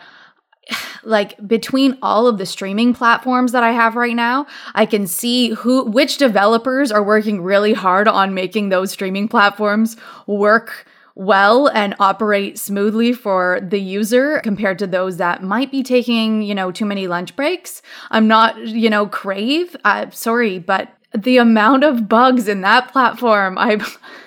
like 1.03 1.35
between 1.47 1.97
all 2.03 2.27
of 2.27 2.37
the 2.37 2.45
streaming 2.45 2.93
platforms 2.93 3.53
that 3.53 3.63
I 3.63 3.71
have 3.71 3.95
right 3.95 4.15
now, 4.15 4.45
I 4.75 4.85
can 4.85 5.07
see 5.07 5.49
who 5.49 5.85
which 5.85 6.17
developers 6.17 6.91
are 6.91 7.03
working 7.03 7.41
really 7.41 7.73
hard 7.73 8.07
on 8.07 8.35
making 8.35 8.69
those 8.69 8.91
streaming 8.91 9.27
platforms 9.27 9.97
work 10.27 10.85
well 11.19 11.67
and 11.67 11.93
operate 11.99 12.57
smoothly 12.57 13.11
for 13.11 13.59
the 13.61 13.79
user 13.79 14.39
compared 14.39 14.79
to 14.79 14.87
those 14.87 15.17
that 15.17 15.43
might 15.43 15.69
be 15.69 15.83
taking, 15.83 16.41
you 16.41 16.55
know, 16.55 16.71
too 16.71 16.85
many 16.85 17.07
lunch 17.07 17.35
breaks. 17.35 17.81
I'm 18.09 18.25
not, 18.25 18.57
you 18.57 18.89
know, 18.89 19.05
crave. 19.05 19.75
I'm 19.83 20.13
sorry, 20.13 20.59
but 20.59 20.87
the 21.13 21.35
amount 21.35 21.83
of 21.83 22.07
bugs 22.07 22.47
in 22.47 22.61
that 22.61 22.89
platform, 22.93 23.57
I 23.57 23.85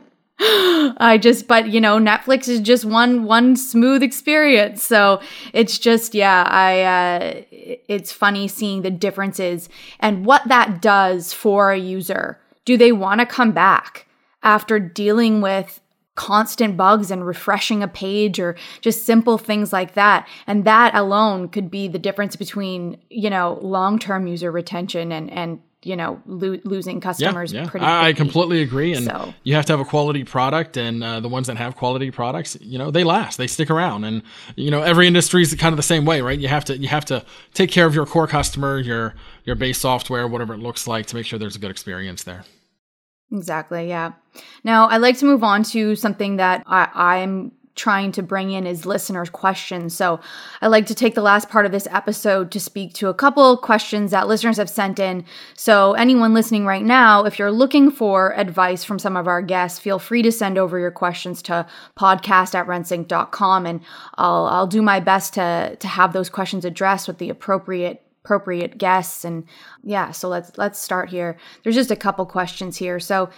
I 0.99 1.19
just 1.23 1.47
but 1.47 1.69
you 1.69 1.81
know 1.81 1.99
Netflix 1.99 2.49
is 2.49 2.61
just 2.61 2.85
one 2.85 3.25
one 3.25 3.57
smooth 3.57 4.03
experience 4.03 4.83
so 4.83 5.21
it's 5.55 5.79
just 5.79 6.15
yeah 6.15 6.43
I 6.47 6.83
uh 6.83 7.43
it's 7.89 8.13
funny 8.13 8.47
seeing 8.47 8.83
the 8.83 8.91
differences 8.91 9.71
and 9.99 10.27
what 10.27 10.47
that 10.49 10.83
does 10.83 11.33
for 11.33 11.73
a 11.73 11.79
user 11.79 12.39
do 12.67 12.77
they 12.77 12.93
want 12.93 13.21
to 13.21 13.27
come 13.27 13.53
back 13.53 14.07
after 14.43 14.79
dealing 14.79 15.41
with 15.41 15.81
constant 16.17 16.77
bugs 16.77 17.11
and 17.11 17.25
refreshing 17.25 17.83
a 17.83 17.89
page 17.89 18.41
or 18.41 18.57
just 18.81 19.07
simple 19.07 19.39
things 19.39 19.73
like 19.73 19.95
that. 19.95 20.27
And 20.47 20.65
that 20.65 20.95
alone 20.95 21.49
could 21.49 21.71
be 21.71 21.87
the 21.87 21.99
difference 21.99 22.35
between 22.35 22.99
you 23.09 23.31
know 23.31 23.59
long-term 23.63 24.27
user 24.27 24.51
retention 24.51 25.13
and 25.13 25.31
and 25.31 25.61
you 25.83 25.95
know 25.95 26.21
lo- 26.27 26.59
losing 26.65 27.01
customers 27.01 27.53
yeah, 27.53 27.63
yeah. 27.63 27.69
pretty 27.69 27.87
I, 27.87 28.09
I 28.09 28.13
completely 28.13 28.63
agree. 28.63 28.95
And 28.95 29.05
so. 29.05 29.35
you 29.45 29.55
have 29.55 29.67
to 29.67 29.75
have 29.75 29.81
a 29.81 29.85
quality 29.85 30.25
product 30.25 30.77
and 30.77 31.05
uh, 31.05 31.21
the 31.21 31.29
ones 31.29 31.47
that 31.47 31.57
have 31.59 31.77
quality 31.77 32.11
products 32.11 32.57
you 32.61 32.79
know 32.79 32.91
they 32.91 33.05
last 33.05 33.37
they 33.37 33.47
stick 33.47 33.71
around. 33.71 34.05
And 34.05 34.23
you 34.57 34.71
know 34.71 34.83
every 34.83 35.07
industry 35.07 35.43
is 35.43 35.55
kind 35.55 35.73
of 35.73 35.77
the 35.77 35.83
same 35.83 36.05
way 36.05 36.23
right? 36.23 36.39
You 36.39 36.49
have 36.49 36.65
to 36.65 36.77
you 36.77 36.89
have 36.89 37.05
to 37.07 37.25
take 37.55 37.71
care 37.71 37.87
of 37.87 37.95
your 37.95 38.07
core 38.07 38.27
customer 38.27 38.79
your 38.79 39.15
your 39.45 39.55
base 39.55 39.79
software 39.79 40.27
whatever 40.27 40.55
it 40.55 40.61
looks 40.61 40.89
like 40.89 41.07
to 41.07 41.15
make 41.15 41.27
sure 41.27 41.39
there's 41.39 41.57
a 41.57 41.61
good 41.61 41.71
experience 41.71 42.25
there 42.25 42.45
Exactly. 43.33 43.89
Yeah. 43.89 44.13
Now, 44.63 44.89
I'd 44.89 44.99
like 44.99 45.19
to 45.19 45.25
move 45.25 45.43
on 45.43 45.63
to 45.65 45.97
something 45.97 46.37
that 46.37 46.63
I, 46.67 47.19
am 47.19 47.53
trying 47.75 48.11
to 48.11 48.23
bring 48.23 48.51
in 48.51 48.67
is 48.67 48.87
listeners' 48.87 49.29
questions. 49.31 49.95
So 49.95 50.19
I'd 50.63 50.69
like 50.69 50.87
to 50.87 50.95
take 50.95 51.15
the 51.15 51.23
last 51.23 51.51
part 51.51 51.67
of 51.67 51.73
this 51.73 51.87
episode 51.91 52.51
to 52.53 52.61
speak 52.61 52.95
to 52.95 53.09
a 53.09 53.15
couple 53.15 53.57
questions 53.59 54.11
that 54.11 54.27
listeners 54.27 54.57
have 54.57 54.71
sent 54.71 54.99
in. 54.99 55.25
So, 55.55 55.93
anyone 55.93 56.35
listening 56.35 56.65
right 56.65 56.85
now, 56.85 57.25
if 57.25 57.39
you're 57.39 57.53
looking 57.53 57.91
for 57.91 58.35
advice 58.39 58.83
from 58.83 58.99
some 58.99 59.17
of 59.17 59.29
our 59.29 59.43
guests, 59.43 59.79
feel 59.79 59.99
free 59.99 60.23
to 60.23 60.33
send 60.33 60.57
over 60.57 60.79
your 60.79 60.91
questions 60.91 61.43
to 61.43 61.67
podcast 61.97 62.55
at 62.55 62.67
rentsync.com 62.67 63.67
and 63.67 63.81
I'll, 64.15 64.47
I'll 64.47 64.67
do 64.67 64.81
my 64.81 65.01
best 65.01 65.35
to, 65.35 65.77
to 65.79 65.89
have 65.89 66.13
those 66.13 66.31
questions 66.31 66.65
addressed 66.65 67.07
with 67.07 67.19
the 67.19 67.29
appropriate 67.29 68.06
appropriate 68.27 68.77
guests 68.77 69.25
and 69.25 69.45
yeah 69.85 70.11
so 70.11 70.29
let's 70.29 70.59
let's 70.59 70.81
start 70.81 71.11
here 71.11 71.37
there's 71.63 71.77
just 71.77 71.91
a 71.91 71.97
couple 71.97 72.27
questions 72.27 72.77
here 72.77 72.99
so 72.99 73.31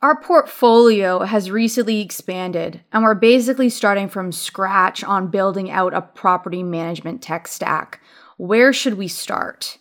our 0.00 0.20
portfolio 0.20 1.20
has 1.20 1.50
recently 1.50 2.00
expanded 2.00 2.80
and 2.92 3.02
we're 3.02 3.14
basically 3.14 3.70
starting 3.70 4.08
from 4.08 4.30
scratch 4.30 5.02
on 5.02 5.28
building 5.28 5.70
out 5.70 5.94
a 5.94 6.02
property 6.02 6.62
management 6.62 7.22
tech 7.22 7.48
stack 7.48 8.00
where 8.38 8.72
should 8.72 8.94
we 8.94 9.08
start? 9.08 9.78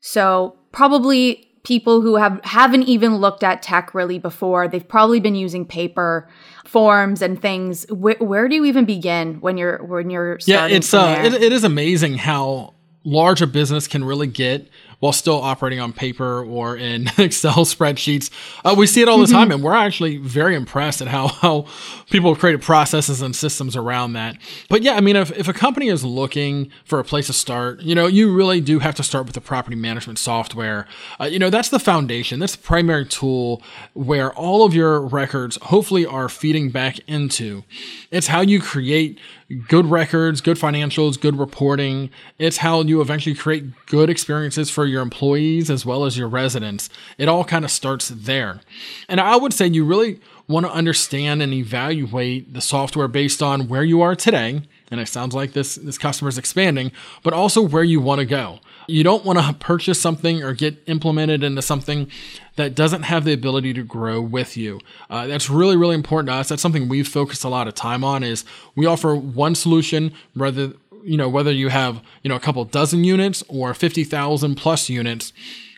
So, 0.00 0.56
probably 0.72 1.44
people 1.62 2.00
who 2.00 2.16
have 2.16 2.40
haven't 2.42 2.84
even 2.84 3.16
looked 3.16 3.44
at 3.44 3.62
tech 3.62 3.94
really 3.94 4.18
before. 4.18 4.66
They've 4.66 4.86
probably 4.86 5.20
been 5.20 5.34
using 5.34 5.64
paper 5.66 6.28
forms 6.64 7.22
and 7.22 7.40
things. 7.40 7.86
Where, 7.90 8.16
where 8.18 8.48
do 8.48 8.56
you 8.56 8.64
even 8.64 8.86
begin 8.86 9.40
when 9.40 9.56
you're 9.56 9.84
when 9.84 10.10
you're 10.10 10.40
starting? 10.40 10.70
yeah? 10.70 10.76
It's 10.76 10.92
uh, 10.92 11.22
it, 11.24 11.34
it 11.34 11.52
is 11.52 11.64
amazing 11.64 12.14
how 12.14 12.74
large 13.08 13.42
a 13.42 13.46
business 13.46 13.86
can 13.86 14.04
really 14.04 14.26
get 14.26 14.68
while 15.00 15.12
still 15.12 15.40
operating 15.40 15.78
on 15.78 15.92
paper 15.92 16.44
or 16.44 16.76
in 16.76 17.06
Excel 17.18 17.64
spreadsheets. 17.64 18.30
Uh, 18.64 18.74
we 18.76 18.86
see 18.86 19.00
it 19.00 19.08
all 19.08 19.18
the 19.18 19.24
mm-hmm. 19.24 19.32
time, 19.32 19.50
and 19.52 19.62
we're 19.62 19.74
actually 19.74 20.16
very 20.16 20.54
impressed 20.54 21.00
at 21.00 21.08
how, 21.08 21.28
how 21.42 21.66
people 22.10 22.32
have 22.32 22.40
created 22.40 22.62
processes 22.62 23.22
and 23.22 23.34
systems 23.34 23.76
around 23.76 24.14
that. 24.14 24.36
But 24.68 24.82
yeah, 24.82 24.94
I 24.94 25.00
mean, 25.00 25.16
if, 25.16 25.30
if 25.38 25.48
a 25.48 25.52
company 25.52 25.88
is 25.88 26.04
looking 26.04 26.70
for 26.84 26.98
a 26.98 27.04
place 27.04 27.28
to 27.28 27.32
start, 27.32 27.80
you 27.80 27.94
know, 27.94 28.06
you 28.06 28.34
really 28.34 28.60
do 28.60 28.80
have 28.80 28.94
to 28.96 29.02
start 29.02 29.26
with 29.26 29.34
the 29.34 29.40
property 29.40 29.76
management 29.76 30.18
software. 30.18 30.86
Uh, 31.20 31.24
you 31.24 31.38
know, 31.38 31.50
that's 31.50 31.68
the 31.68 31.78
foundation, 31.78 32.40
that's 32.40 32.56
the 32.56 32.62
primary 32.62 33.06
tool 33.06 33.62
where 33.94 34.32
all 34.32 34.64
of 34.64 34.74
your 34.74 35.00
records 35.00 35.58
hopefully 35.62 36.04
are 36.04 36.28
feeding 36.28 36.70
back 36.70 36.98
into. 37.06 37.62
It's 38.10 38.26
how 38.26 38.40
you 38.40 38.60
create 38.60 39.20
good 39.66 39.86
records, 39.86 40.40
good 40.40 40.58
financials, 40.58 41.18
good 41.18 41.38
reporting. 41.38 42.10
It's 42.38 42.58
how 42.58 42.82
you 42.82 43.00
eventually 43.00 43.34
create 43.34 43.64
good 43.86 44.10
experiences 44.10 44.68
for 44.68 44.84
your 44.84 45.00
employees 45.00 45.70
as 45.70 45.86
well 45.86 46.04
as 46.04 46.18
your 46.18 46.28
residents. 46.28 46.90
It 47.16 47.28
all 47.28 47.44
kind 47.44 47.64
of 47.64 47.70
starts 47.70 48.08
there. 48.08 48.60
And 49.08 49.20
I 49.20 49.36
would 49.36 49.54
say 49.54 49.66
you 49.66 49.84
really 49.84 50.20
want 50.48 50.66
to 50.66 50.72
understand 50.72 51.42
and 51.42 51.52
evaluate 51.52 52.52
the 52.52 52.60
software 52.60 53.08
based 53.08 53.42
on 53.42 53.68
where 53.68 53.84
you 53.84 54.02
are 54.02 54.14
today. 54.14 54.62
And 54.90 55.00
it 55.00 55.08
sounds 55.08 55.34
like 55.34 55.52
this, 55.52 55.76
this 55.76 55.98
customer 55.98 56.28
is 56.28 56.38
expanding, 56.38 56.92
but 57.22 57.32
also 57.32 57.62
where 57.62 57.84
you 57.84 58.00
want 58.00 58.20
to 58.20 58.26
go. 58.26 58.60
You 58.88 59.04
don't 59.04 59.24
want 59.24 59.38
to 59.38 59.52
purchase 59.60 60.00
something 60.00 60.42
or 60.42 60.54
get 60.54 60.82
implemented 60.86 61.44
into 61.44 61.62
something 61.62 62.10
that 62.56 62.74
doesn't 62.74 63.02
have 63.02 63.24
the 63.24 63.32
ability 63.32 63.72
to 63.74 63.84
grow 63.84 64.20
with 64.20 64.56
you. 64.56 64.80
Uh, 65.08 65.28
that's 65.28 65.48
really, 65.48 65.76
really 65.76 65.94
important 65.94 66.28
to 66.28 66.34
us. 66.34 66.48
That's 66.48 66.62
something 66.62 66.88
we've 66.88 67.06
focused 67.06 67.44
a 67.44 67.48
lot 67.48 67.68
of 67.68 67.74
time 67.74 68.02
on 68.02 68.24
is 68.24 68.44
we 68.74 68.86
offer 68.86 69.14
one 69.14 69.54
solution 69.54 70.12
rather 70.34 70.72
you 71.04 71.16
know 71.16 71.28
whether 71.28 71.52
you 71.52 71.68
have 71.68 72.02
you 72.22 72.28
know 72.28 72.34
a 72.34 72.40
couple 72.40 72.64
dozen 72.64 73.04
units 73.04 73.44
or 73.48 73.72
50,000 73.72 74.56
plus 74.56 74.88
units 74.88 75.32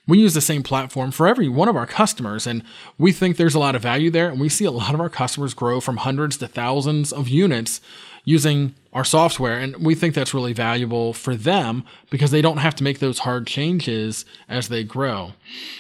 we 0.07 0.19
use 0.19 0.35
the 0.35 0.41
same 0.41 0.63
platform 0.63 1.11
for 1.11 1.29
every 1.29 1.49
one 1.49 1.69
of 1.69 1.77
our 1.77 1.87
customers 1.87 2.47
and 2.47 2.63
we 2.99 3.13
think 3.13 3.37
there's 3.37 3.55
a 3.55 3.59
lot 3.59 3.77
of 3.77 3.83
value 3.83 4.11
there 4.11 4.29
and 4.29 4.41
we 4.41 4.49
see 4.49 4.65
a 4.65 4.71
lot 4.71 4.95
of 4.95 5.01
our 5.01 5.09
customers 5.09 5.55
grow 5.55 5.79
from 5.79 5.99
hundreds 5.99 6.37
to 6.39 6.49
thousands 6.49 7.13
of 7.13 7.29
units 7.29 7.81
using 8.25 8.75
our 8.93 9.05
software. 9.05 9.59
And 9.59 9.77
we 9.77 9.95
think 9.95 10.15
that's 10.15 10.35
really 10.35 10.53
valuable 10.53 11.13
for 11.13 11.37
them 11.37 11.85
because 12.11 12.31
they 12.31 12.43
don't 12.43 12.59
have 12.59 12.75
to 12.77 12.85
make 12.85 12.99
those 12.99 13.21
hard 13.21 13.47
changes 13.47 14.25
as 14.49 14.69
they 14.69 14.83
grow. 14.83 15.33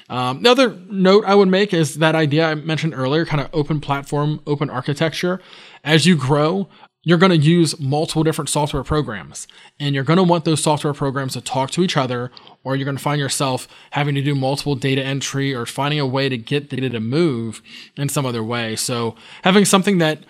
Um, 0.09 0.42
note 0.42 1.25
I 1.27 1.35
would 1.35 1.49
make 1.49 1.75
is 1.75 1.96
that 1.96 2.14
idea 2.14 2.49
I 2.49 2.55
mentioned 2.55 2.94
earlier, 2.94 3.27
kind 3.27 3.40
of 3.40 3.51
open 3.53 3.81
platform, 3.81 4.40
open 4.46 4.70
architecture. 4.70 5.40
As 5.83 6.07
you 6.07 6.16
grow, 6.16 6.68
you're 7.03 7.18
going 7.18 7.31
to 7.31 7.37
use 7.37 7.81
multiple 7.81 8.23
different 8.23 8.51
software 8.51 8.85
programs 8.85 9.49
and 9.79 9.94
you're 9.94 10.05
going 10.05 10.18
to 10.18 10.23
want 10.23 10.44
those 10.44 10.62
software 10.62 10.92
programs 10.92 11.33
to 11.33 11.40
talk 11.40 11.70
to 11.70 11.83
each 11.83 11.96
other 11.96 12.31
or 12.62 12.77
you're 12.77 12.85
going 12.85 12.96
to 12.96 13.03
find 13.03 13.18
yourself 13.18 13.66
having 13.92 14.14
to 14.14 14.23
do 14.23 14.35
multiple 14.35 14.75
data 14.75 15.03
entry 15.03 15.55
or 15.55 15.64
finding 15.64 15.99
a 15.99 16.07
way 16.07 16.29
to 16.29 16.37
get 16.37 16.68
data 16.68 16.90
to 16.90 17.01
move 17.01 17.62
in 17.96 18.09
some 18.11 18.27
other 18.27 18.42
way 18.42 18.77
so 18.77 19.14
having 19.42 19.64
something 19.64 19.96
that 19.96 20.25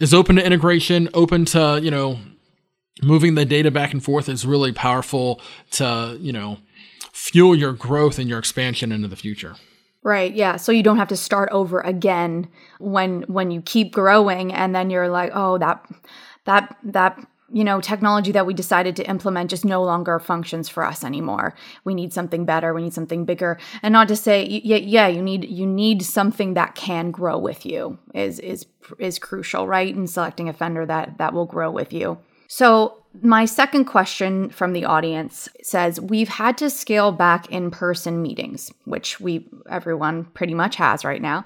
is 0.00 0.14
open 0.14 0.36
to 0.36 0.44
integration, 0.44 1.08
open 1.14 1.44
to, 1.46 1.80
you 1.82 1.90
know, 1.90 2.18
moving 3.02 3.34
the 3.34 3.44
data 3.44 3.70
back 3.70 3.92
and 3.92 4.02
forth 4.02 4.28
is 4.28 4.44
really 4.44 4.72
powerful 4.72 5.40
to, 5.72 6.16
you 6.20 6.32
know, 6.32 6.58
fuel 7.12 7.54
your 7.54 7.72
growth 7.72 8.18
and 8.18 8.28
your 8.28 8.38
expansion 8.38 8.92
into 8.92 9.08
the 9.08 9.16
future. 9.16 9.56
Right. 10.02 10.32
Yeah. 10.32 10.56
So 10.56 10.72
you 10.72 10.82
don't 10.82 10.96
have 10.96 11.08
to 11.08 11.16
start 11.16 11.48
over 11.52 11.80
again 11.80 12.48
when 12.78 13.22
when 13.22 13.50
you 13.50 13.60
keep 13.60 13.92
growing 13.92 14.52
and 14.52 14.74
then 14.74 14.90
you're 14.90 15.08
like, 15.08 15.32
"Oh, 15.34 15.58
that 15.58 15.84
that 16.44 16.76
that 16.84 17.18
you 17.50 17.64
know, 17.64 17.80
technology 17.80 18.32
that 18.32 18.46
we 18.46 18.52
decided 18.52 18.94
to 18.96 19.08
implement 19.08 19.50
just 19.50 19.64
no 19.64 19.82
longer 19.82 20.18
functions 20.18 20.68
for 20.68 20.84
us 20.84 21.02
anymore. 21.02 21.54
We 21.84 21.94
need 21.94 22.12
something 22.12 22.44
better. 22.44 22.74
We 22.74 22.82
need 22.82 22.94
something 22.94 23.24
bigger. 23.24 23.58
And 23.82 23.92
not 23.92 24.08
to 24.08 24.16
say, 24.16 24.44
yeah, 24.44 24.76
yeah, 24.76 25.08
you 25.08 25.22
need 25.22 25.48
you 25.48 25.66
need 25.66 26.02
something 26.02 26.54
that 26.54 26.74
can 26.74 27.10
grow 27.10 27.38
with 27.38 27.64
you 27.64 27.98
is 28.14 28.38
is 28.40 28.66
is 28.98 29.18
crucial, 29.18 29.66
right? 29.66 29.94
In 29.94 30.06
selecting 30.06 30.48
a 30.48 30.52
vendor 30.52 30.84
that 30.86 31.18
that 31.18 31.32
will 31.32 31.46
grow 31.46 31.70
with 31.70 31.92
you. 31.92 32.18
So 32.48 33.04
my 33.22 33.44
second 33.46 33.84
question 33.86 34.50
from 34.50 34.72
the 34.72 34.84
audience 34.84 35.48
says 35.62 36.00
we've 36.00 36.28
had 36.28 36.56
to 36.58 36.70
scale 36.70 37.12
back 37.12 37.50
in-person 37.50 38.22
meetings, 38.22 38.72
which 38.84 39.20
we 39.20 39.48
everyone 39.70 40.24
pretty 40.24 40.54
much 40.54 40.76
has 40.76 41.04
right 41.04 41.22
now. 41.22 41.44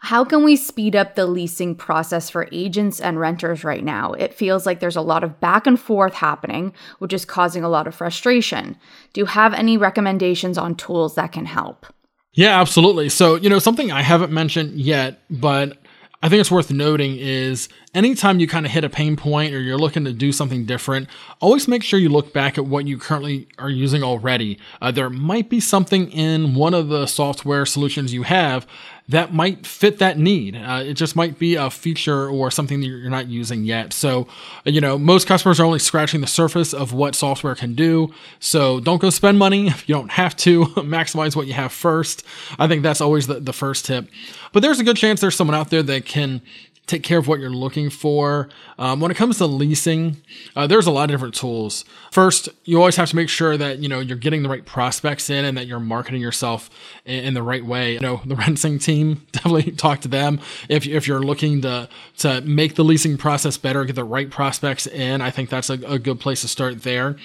How 0.00 0.24
can 0.24 0.44
we 0.44 0.56
speed 0.56 0.94
up 0.94 1.14
the 1.14 1.26
leasing 1.26 1.74
process 1.74 2.30
for 2.30 2.48
agents 2.52 3.00
and 3.00 3.18
renters 3.18 3.64
right 3.64 3.82
now? 3.82 4.12
It 4.12 4.32
feels 4.32 4.64
like 4.64 4.80
there's 4.80 4.96
a 4.96 5.00
lot 5.02 5.24
of 5.24 5.40
back 5.40 5.66
and 5.66 5.78
forth 5.78 6.14
happening, 6.14 6.72
which 6.98 7.12
is 7.12 7.24
causing 7.24 7.64
a 7.64 7.68
lot 7.68 7.86
of 7.86 7.94
frustration. 7.94 8.76
Do 9.12 9.20
you 9.20 9.26
have 9.26 9.54
any 9.54 9.76
recommendations 9.76 10.56
on 10.56 10.76
tools 10.76 11.16
that 11.16 11.32
can 11.32 11.46
help? 11.46 11.86
Yeah, 12.32 12.60
absolutely. 12.60 13.08
So, 13.08 13.34
you 13.34 13.48
know, 13.48 13.58
something 13.58 13.90
I 13.90 14.02
haven't 14.02 14.30
mentioned 14.30 14.78
yet, 14.78 15.20
but 15.28 15.78
I 16.22 16.28
think 16.28 16.40
it's 16.40 16.50
worth 16.50 16.70
noting 16.70 17.16
is 17.16 17.68
anytime 17.94 18.40
you 18.40 18.46
kind 18.46 18.66
of 18.66 18.72
hit 18.72 18.84
a 18.84 18.90
pain 18.90 19.16
point 19.16 19.54
or 19.54 19.60
you're 19.60 19.78
looking 19.78 20.04
to 20.04 20.12
do 20.12 20.32
something 20.32 20.64
different, 20.64 21.08
always 21.40 21.66
make 21.68 21.82
sure 21.82 21.98
you 21.98 22.08
look 22.08 22.32
back 22.32 22.58
at 22.58 22.66
what 22.66 22.86
you 22.86 22.98
currently 22.98 23.48
are 23.58 23.70
using 23.70 24.02
already. 24.02 24.58
Uh, 24.80 24.90
there 24.90 25.10
might 25.10 25.48
be 25.48 25.60
something 25.60 26.10
in 26.10 26.54
one 26.54 26.74
of 26.74 26.88
the 26.88 27.06
software 27.06 27.64
solutions 27.64 28.12
you 28.12 28.24
have 28.24 28.66
that 29.08 29.32
might 29.32 29.66
fit 29.66 29.98
that 29.98 30.18
need. 30.18 30.54
Uh, 30.54 30.82
it 30.84 30.92
just 30.94 31.16
might 31.16 31.38
be 31.38 31.54
a 31.54 31.70
feature 31.70 32.28
or 32.28 32.50
something 32.50 32.80
that 32.80 32.86
you're 32.86 33.08
not 33.08 33.26
using 33.26 33.64
yet. 33.64 33.94
So, 33.94 34.28
you 34.66 34.82
know, 34.82 34.98
most 34.98 35.26
customers 35.26 35.58
are 35.58 35.64
only 35.64 35.78
scratching 35.78 36.20
the 36.20 36.26
surface 36.26 36.74
of 36.74 36.92
what 36.92 37.14
software 37.14 37.54
can 37.54 37.74
do. 37.74 38.12
So 38.38 38.80
don't 38.80 39.00
go 39.00 39.08
spend 39.08 39.38
money 39.38 39.66
if 39.68 39.88
you 39.88 39.94
don't 39.94 40.10
have 40.12 40.36
to. 40.38 40.66
Maximize 40.76 41.34
what 41.34 41.46
you 41.46 41.54
have 41.54 41.72
first. 41.72 42.22
I 42.58 42.68
think 42.68 42.82
that's 42.82 43.00
always 43.00 43.26
the, 43.26 43.40
the 43.40 43.54
first 43.54 43.86
tip. 43.86 44.08
But 44.52 44.60
there's 44.60 44.78
a 44.78 44.84
good 44.84 44.96
chance 44.96 45.20
there's 45.22 45.36
someone 45.36 45.54
out 45.54 45.70
there 45.70 45.82
that 45.82 46.04
can 46.04 46.42
take 46.88 47.02
care 47.02 47.18
of 47.18 47.28
what 47.28 47.38
you're 47.38 47.50
looking 47.50 47.90
for. 47.90 48.48
Um, 48.78 48.98
when 48.98 49.10
it 49.10 49.16
comes 49.16 49.38
to 49.38 49.46
leasing, 49.46 50.16
uh, 50.56 50.66
there's 50.66 50.86
a 50.86 50.90
lot 50.90 51.04
of 51.04 51.10
different 51.10 51.34
tools. 51.34 51.84
First, 52.10 52.48
you 52.64 52.78
always 52.78 52.96
have 52.96 53.10
to 53.10 53.16
make 53.16 53.28
sure 53.28 53.56
that 53.56 53.78
you 53.78 53.88
know 53.88 54.00
you're 54.00 54.16
getting 54.16 54.42
the 54.42 54.48
right 54.48 54.64
prospects 54.64 55.30
in 55.30 55.44
and 55.44 55.56
that 55.56 55.66
you're 55.66 55.78
marketing 55.78 56.20
yourself 56.20 56.70
in, 57.04 57.26
in 57.26 57.34
the 57.34 57.42
right 57.42 57.64
way. 57.64 57.92
You 57.92 58.00
know, 58.00 58.20
the 58.24 58.34
RentSync 58.48 58.82
team 58.82 59.26
definitely 59.32 59.70
talk 59.72 60.00
to 60.00 60.08
them 60.08 60.40
if 60.68 60.86
if 60.86 61.06
you're 61.06 61.22
looking 61.22 61.60
to 61.62 61.88
to 62.18 62.40
make 62.40 62.74
the 62.74 62.84
leasing 62.84 63.16
process 63.18 63.56
better, 63.58 63.84
get 63.84 63.94
the 63.94 64.04
right 64.04 64.30
prospects 64.30 64.86
in. 64.86 65.20
I 65.20 65.30
think 65.30 65.50
that's 65.50 65.70
a, 65.70 65.74
a 65.86 65.98
good 65.98 66.18
place 66.18 66.40
to 66.40 66.48
start 66.48 66.82
there 66.82 67.16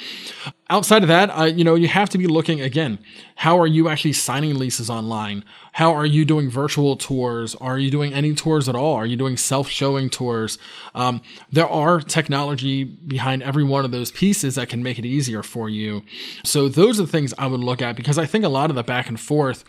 outside 0.73 1.03
of 1.03 1.07
that, 1.07 1.29
uh, 1.29 1.43
you 1.43 1.63
know, 1.63 1.75
you 1.75 1.87
have 1.87 2.09
to 2.09 2.17
be 2.17 2.25
looking 2.25 2.59
again. 2.59 2.97
How 3.35 3.59
are 3.59 3.67
you 3.67 3.89
actually 3.89 4.13
signing 4.13 4.57
leases 4.57 4.89
online? 4.89 5.45
How 5.73 5.93
are 5.93 6.05
you 6.05 6.25
doing 6.25 6.49
virtual 6.49 6.97
tours? 6.97 7.53
Are 7.55 7.77
you 7.77 7.91
doing 7.91 8.11
any 8.11 8.33
tours 8.33 8.67
at 8.67 8.73
all? 8.73 8.95
Are 8.95 9.05
you 9.05 9.15
doing 9.15 9.37
self-showing 9.37 10.09
tours? 10.09 10.57
Um, 10.95 11.21
there 11.51 11.67
are 11.67 11.99
technology 11.99 12.83
behind 12.85 13.43
every 13.43 13.63
one 13.63 13.85
of 13.85 13.91
those 13.91 14.11
pieces 14.11 14.55
that 14.55 14.67
can 14.67 14.81
make 14.81 14.97
it 14.97 15.05
easier 15.05 15.43
for 15.43 15.69
you. 15.69 16.01
So 16.43 16.67
those 16.67 16.99
are 16.99 17.03
the 17.03 17.11
things 17.11 17.35
I 17.37 17.45
would 17.45 17.59
look 17.59 17.83
at 17.83 17.95
because 17.95 18.17
I 18.17 18.25
think 18.25 18.43
a 18.43 18.49
lot 18.49 18.71
of 18.71 18.75
the 18.75 18.83
back 18.83 19.07
and 19.07 19.19
forth 19.19 19.63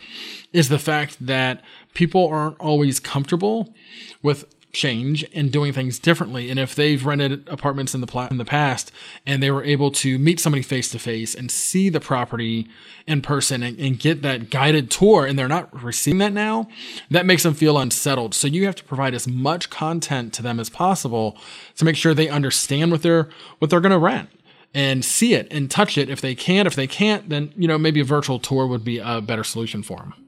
is 0.53 0.69
the 0.69 0.79
fact 0.79 1.17
that 1.23 1.61
people 1.93 2.27
aren't 2.27 2.59
always 2.59 2.99
comfortable 2.99 3.75
with 4.23 4.54
change 4.75 5.25
and 5.33 5.51
doing 5.51 5.73
things 5.73 5.97
differently. 5.97 6.51
And 6.51 6.59
if 6.59 6.75
they've 6.75 7.03
rented 7.03 7.47
apartments 7.47 7.95
in 7.95 8.01
the 8.01 8.27
in 8.29 8.37
the 8.37 8.45
past 8.45 8.91
and 9.25 9.41
they 9.41 9.49
were 9.49 9.63
able 9.63 9.89
to 9.91 10.19
meet 10.19 10.39
somebody 10.39 10.61
face 10.61 10.89
to 10.91 10.99
face 10.99 11.33
and 11.33 11.49
see 11.49 11.89
the 11.89 11.99
property 11.99 12.67
in 13.07 13.21
person 13.21 13.63
and, 13.63 13.79
and, 13.79 13.99
get 13.99 14.21
that 14.21 14.49
guided 14.49 14.91
tour 14.91 15.25
and 15.25 15.39
they're 15.39 15.47
not 15.47 15.71
receiving 15.83 16.17
that 16.17 16.33
now, 16.33 16.67
that 17.09 17.25
makes 17.25 17.43
them 17.43 17.53
feel 17.53 17.77
unsettled. 17.77 18.33
So 18.33 18.47
you 18.47 18.65
have 18.65 18.75
to 18.75 18.83
provide 18.83 19.13
as 19.13 19.27
much 19.27 19.69
content 19.69 20.33
to 20.33 20.41
them 20.41 20.59
as 20.59 20.69
possible 20.69 21.37
to 21.77 21.85
make 21.85 21.95
sure 21.95 22.13
they 22.13 22.29
understand 22.29 22.91
what 22.91 23.01
they're 23.01 23.29
what 23.59 23.69
they're 23.71 23.79
going 23.79 23.91
to 23.91 23.97
rent 23.97 24.29
and 24.73 25.05
see 25.05 25.33
it 25.33 25.47
and 25.49 25.71
touch 25.71 25.97
it 25.97 26.09
if 26.09 26.19
they 26.19 26.35
can. 26.35 26.67
If 26.67 26.75
they 26.75 26.87
can't, 26.87 27.29
then 27.29 27.53
you 27.55 27.67
know 27.67 27.77
maybe 27.77 28.01
a 28.01 28.03
virtual 28.03 28.39
tour 28.39 28.67
would 28.67 28.83
be 28.83 28.99
a 28.99 29.21
better 29.21 29.43
solution 29.43 29.81
for 29.81 29.99
them. 29.99 30.24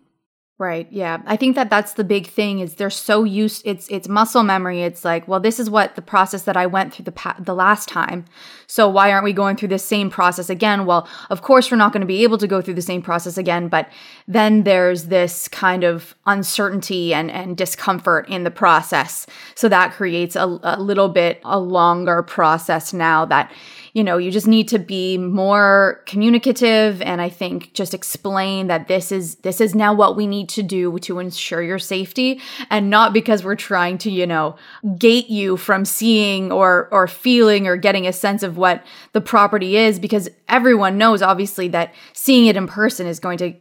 Right. 0.60 0.88
Yeah. 0.90 1.22
I 1.28 1.36
think 1.36 1.56
that 1.56 1.70
that's 1.70 1.94
the 1.94 2.04
big 2.04 2.26
thing 2.26 2.62
is 2.62 2.74
they're 2.76 2.90
so 2.90 3.24
used 3.24 3.62
it's 3.64 3.88
it's 3.90 4.08
muscle 4.08 4.42
memory. 4.42 4.82
It's 4.82 5.06
like, 5.06 5.28
well, 5.28 5.40
this 5.40 5.60
is 5.60 5.70
what 5.70 5.94
the 5.94 6.02
process 6.02 6.44
that 6.44 6.58
I 6.58 6.66
went 6.66 6.96
through 6.96 7.06
the 7.06 7.12
pa- 7.12 7.36
the 7.40 7.54
last 7.54 7.88
time. 7.88 8.26
So 8.66 8.90
why 8.90 9.12
aren't 9.12 9.24
we 9.24 9.34
going 9.34 9.56
through 9.56 9.68
the 9.68 9.78
same 9.78 10.10
process 10.10 10.50
again? 10.50 10.88
Well, 10.88 11.08
of 11.30 11.44
course 11.44 11.70
we're 11.70 11.78
not 11.78 11.94
going 11.94 12.02
to 12.02 12.08
be 12.08 12.24
able 12.24 12.40
to 12.40 12.48
go 12.48 12.60
through 12.60 12.74
the 12.74 12.82
same 12.82 13.04
process 13.04 13.38
again, 13.38 13.68
but 13.68 13.88
then 14.28 14.64
there's 14.64 15.06
this 15.06 15.48
kind 15.48 15.84
of 15.84 16.16
uncertainty 16.26 17.14
and 17.14 17.30
and 17.30 17.56
discomfort 17.56 18.28
in 18.28 18.44
the 18.44 18.50
process. 18.50 19.28
So 19.54 19.70
that 19.70 19.94
creates 19.94 20.36
a, 20.36 20.58
a 20.64 20.82
little 20.82 21.10
bit 21.10 21.40
a 21.46 21.60
longer 21.60 22.24
process 22.24 22.94
now 22.94 23.26
that 23.26 23.52
you 23.98 24.04
know, 24.04 24.20
you 24.20 24.30
just 24.30 24.46
need 24.46 24.68
to 24.68 24.78
be 24.78 25.18
more 25.18 26.04
communicative 26.06 27.02
and 27.02 27.20
I 27.20 27.30
think 27.30 27.74
just 27.74 27.96
explain 27.96 28.68
that 28.68 28.88
this 28.88 29.12
is 29.12 29.38
this 29.38 29.60
is 29.60 29.74
now 29.74 29.92
what 29.92 30.16
we 30.16 30.28
need 30.28 30.50
to 30.50 30.62
do 30.62 31.00
to 31.00 31.18
ensure 31.18 31.64
your 31.64 31.80
safety 31.80 32.40
and 32.70 32.92
not 32.92 33.12
because 33.12 33.44
we're 33.44 33.56
trying 33.56 33.98
to, 33.98 34.12
you 34.12 34.28
know, 34.28 34.56
gate 35.00 35.32
you 35.32 35.58
from 35.58 35.84
seeing 35.84 36.52
or 36.52 36.90
or 36.92 37.08
feeling 37.08 37.66
or 37.66 37.76
getting 37.76 38.06
a 38.06 38.14
sense 38.14 38.44
of 38.44 38.56
what 38.56 38.86
the 39.14 39.22
property 39.22 39.76
is 39.78 39.98
because 39.98 40.30
everyone 40.48 41.00
knows 41.00 41.24
obviously 41.24 41.68
that 41.70 41.92
seeing 42.14 42.46
it 42.46 42.56
in 42.56 42.68
person 42.68 43.08
is 43.08 43.20
going 43.20 43.40
to 43.40 43.52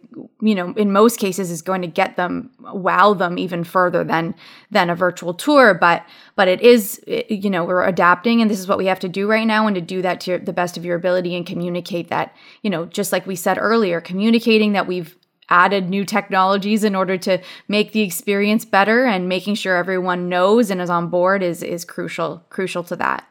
you 0.43 0.55
know 0.55 0.75
in 0.77 0.93
most 0.93 1.19
cases 1.19 1.51
is 1.51 1.63
going 1.63 1.81
to 1.81 1.89
get 1.89 2.17
them 2.17 2.51
wow 2.61 3.15
them 3.15 3.39
even 3.39 3.65
further 3.65 4.05
than 4.05 4.35
than 4.71 4.91
a 4.91 4.95
virtual 4.95 5.33
tour. 5.33 5.73
But 5.73 6.05
but 6.35 6.49
it 6.49 6.61
is 6.61 7.01
you 7.07 7.49
know 7.49 7.65
we're 7.65 7.87
adapting 7.87 8.43
and 8.43 8.51
this 8.51 8.59
is 8.59 8.69
what 8.69 8.79
we 8.79 8.87
have 8.87 9.01
to 9.01 9.09
do 9.09 9.27
right 9.27 9.47
now 9.47 9.67
and 9.67 9.75
to 9.75 9.81
do 9.81 10.03
that 10.03 10.21
to 10.27 10.39
the 10.39 10.53
best 10.53 10.77
of 10.77 10.85
your 10.85 10.97
ability 10.97 11.35
and 11.35 11.47
communicate 11.47 12.09
that 12.09 12.35
you 12.63 12.71
know 12.71 12.85
just 12.87 13.13
like 13.13 13.27
we 13.27 13.35
said 13.35 13.59
earlier 13.59 14.01
communicating 14.01 14.73
that 14.73 14.87
we've 14.87 15.17
added 15.49 15.89
new 15.89 16.05
technologies 16.05 16.83
in 16.83 16.95
order 16.95 17.17
to 17.17 17.41
make 17.69 17.93
the 17.93 18.03
experience 18.03 18.65
better 18.65 19.05
and 19.05 19.29
making 19.29 19.55
sure 19.55 19.77
everyone 19.77 20.29
knows 20.29 20.71
and 20.71 20.81
is 20.81 20.91
on 20.91 21.09
board 21.09 21.43
is 21.43 21.63
is 21.63 21.85
crucial 21.85 22.45
crucial 22.51 22.83
to 22.83 22.97
that 22.97 23.27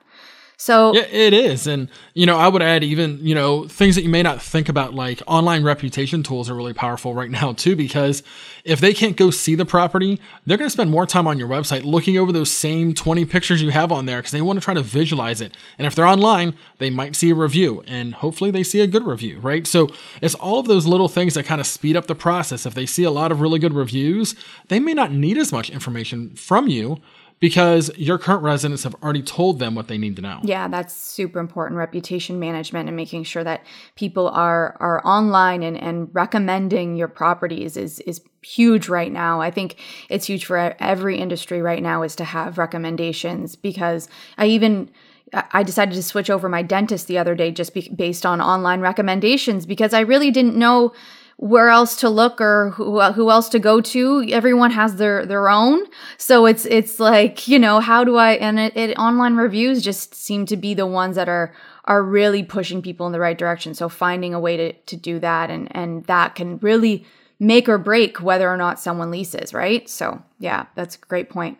so 0.57 0.93
yeah, 0.93 1.03
it 1.03 1.33
is. 1.33 1.67
And, 1.67 1.89
you 2.13 2.25
know, 2.25 2.37
I 2.37 2.47
would 2.47 2.61
add 2.61 2.83
even, 2.83 3.19
you 3.25 3.35
know, 3.35 3.67
things 3.67 3.95
that 3.95 4.03
you 4.03 4.09
may 4.09 4.23
not 4.23 4.41
think 4.41 4.69
about, 4.69 4.93
like 4.93 5.21
online 5.27 5.63
reputation 5.63 6.23
tools 6.23 6.49
are 6.49 6.55
really 6.55 6.73
powerful 6.73 7.13
right 7.13 7.29
now, 7.29 7.53
too, 7.53 7.75
because 7.75 8.23
if 8.63 8.79
they 8.79 8.93
can't 8.93 9.17
go 9.17 9.29
see 9.29 9.55
the 9.55 9.65
property, 9.65 10.19
they're 10.45 10.57
going 10.57 10.67
to 10.67 10.73
spend 10.73 10.89
more 10.89 11.05
time 11.05 11.27
on 11.27 11.37
your 11.37 11.47
website 11.47 11.83
looking 11.83 12.17
over 12.17 12.31
those 12.31 12.51
same 12.51 12.93
20 12.93 13.25
pictures 13.25 13.61
you 13.61 13.71
have 13.71 13.91
on 13.91 14.05
there 14.05 14.19
because 14.19 14.31
they 14.31 14.41
want 14.41 14.57
to 14.57 14.63
try 14.63 14.73
to 14.73 14.81
visualize 14.81 15.41
it. 15.41 15.55
And 15.77 15.85
if 15.85 15.93
they're 15.93 16.07
online, 16.07 16.55
they 16.77 16.89
might 16.89 17.15
see 17.15 17.29
a 17.31 17.35
review 17.35 17.83
and 17.87 18.15
hopefully 18.15 18.51
they 18.51 18.63
see 18.63 18.81
a 18.81 18.87
good 18.87 19.05
review, 19.05 19.39
right? 19.39 19.67
So 19.67 19.89
it's 20.21 20.35
all 20.35 20.59
of 20.59 20.67
those 20.67 20.85
little 20.85 21.07
things 21.07 21.33
that 21.35 21.45
kind 21.45 21.61
of 21.61 21.67
speed 21.67 21.95
up 21.95 22.07
the 22.07 22.15
process. 22.15 22.65
If 22.65 22.73
they 22.73 22.85
see 22.85 23.03
a 23.03 23.11
lot 23.11 23.31
of 23.31 23.41
really 23.41 23.59
good 23.59 23.73
reviews, 23.73 24.35
they 24.69 24.79
may 24.79 24.93
not 24.93 25.11
need 25.11 25.37
as 25.37 25.51
much 25.51 25.69
information 25.69 26.35
from 26.35 26.67
you 26.67 27.01
because 27.39 27.91
your 27.97 28.17
current 28.17 28.43
residents 28.43 28.83
have 28.83 28.95
already 29.03 29.21
told 29.21 29.59
them 29.59 29.75
what 29.75 29.87
they 29.87 29.97
need 29.97 30.15
to 30.15 30.21
know. 30.21 30.39
Yeah, 30.43 30.67
that's 30.67 30.95
super 30.95 31.39
important 31.39 31.77
reputation 31.77 32.39
management 32.39 32.87
and 32.87 32.95
making 32.95 33.23
sure 33.23 33.43
that 33.43 33.65
people 33.95 34.29
are 34.29 34.77
are 34.79 35.05
online 35.05 35.63
and, 35.63 35.77
and 35.77 36.09
recommending 36.13 36.95
your 36.95 37.07
properties 37.07 37.77
is 37.77 37.99
is 38.01 38.21
huge 38.41 38.87
right 38.87 39.11
now. 39.11 39.41
I 39.41 39.51
think 39.51 39.77
it's 40.09 40.27
huge 40.27 40.45
for 40.45 40.75
every 40.79 41.17
industry 41.17 41.61
right 41.61 41.81
now 41.81 42.03
is 42.03 42.15
to 42.17 42.23
have 42.23 42.57
recommendations 42.57 43.55
because 43.55 44.07
I 44.37 44.47
even 44.47 44.89
I 45.33 45.63
decided 45.63 45.95
to 45.95 46.03
switch 46.03 46.29
over 46.29 46.47
my 46.47 46.61
dentist 46.61 47.07
the 47.07 47.17
other 47.17 47.35
day 47.35 47.51
just 47.51 47.73
be, 47.73 47.89
based 47.89 48.25
on 48.25 48.39
online 48.39 48.79
recommendations 48.79 49.65
because 49.65 49.93
I 49.93 50.01
really 50.01 50.31
didn't 50.31 50.55
know 50.55 50.93
where 51.37 51.69
else 51.69 51.97
to 51.97 52.09
look 52.09 52.39
or 52.39 52.71
who 52.71 53.01
who 53.01 53.29
else 53.29 53.49
to 53.49 53.59
go 53.59 53.81
to. 53.81 54.25
Everyone 54.31 54.71
has 54.71 54.95
their 54.95 55.25
their 55.25 55.49
own. 55.49 55.83
So 56.17 56.45
it's 56.45 56.65
it's 56.65 56.99
like 56.99 57.47
you 57.47 57.59
know 57.59 57.79
how 57.79 58.03
do 58.03 58.15
i 58.15 58.33
and 58.33 58.59
it, 58.59 58.75
it, 58.77 58.97
online 58.97 59.35
reviews 59.35 59.83
just 59.83 60.15
seem 60.15 60.45
to 60.47 60.57
be 60.57 60.73
the 60.73 60.87
ones 60.87 61.15
that 61.15 61.27
are 61.27 61.53
are 61.85 62.01
really 62.01 62.43
pushing 62.43 62.81
people 62.81 63.05
in 63.05 63.11
the 63.11 63.19
right 63.19 63.37
direction. 63.37 63.73
So 63.73 63.89
finding 63.89 64.33
a 64.33 64.39
way 64.39 64.57
to 64.57 64.73
to 64.73 64.95
do 64.95 65.19
that 65.19 65.49
and 65.49 65.67
and 65.75 66.05
that 66.05 66.35
can 66.35 66.57
really 66.59 67.05
make 67.37 67.67
or 67.67 67.77
break 67.77 68.21
whether 68.21 68.49
or 68.49 68.55
not 68.55 68.79
someone 68.79 69.11
leases 69.11 69.53
right? 69.53 69.89
So 69.89 70.21
yeah 70.39 70.67
that's 70.75 70.95
a 70.95 70.99
great 70.99 71.29
point 71.29 71.57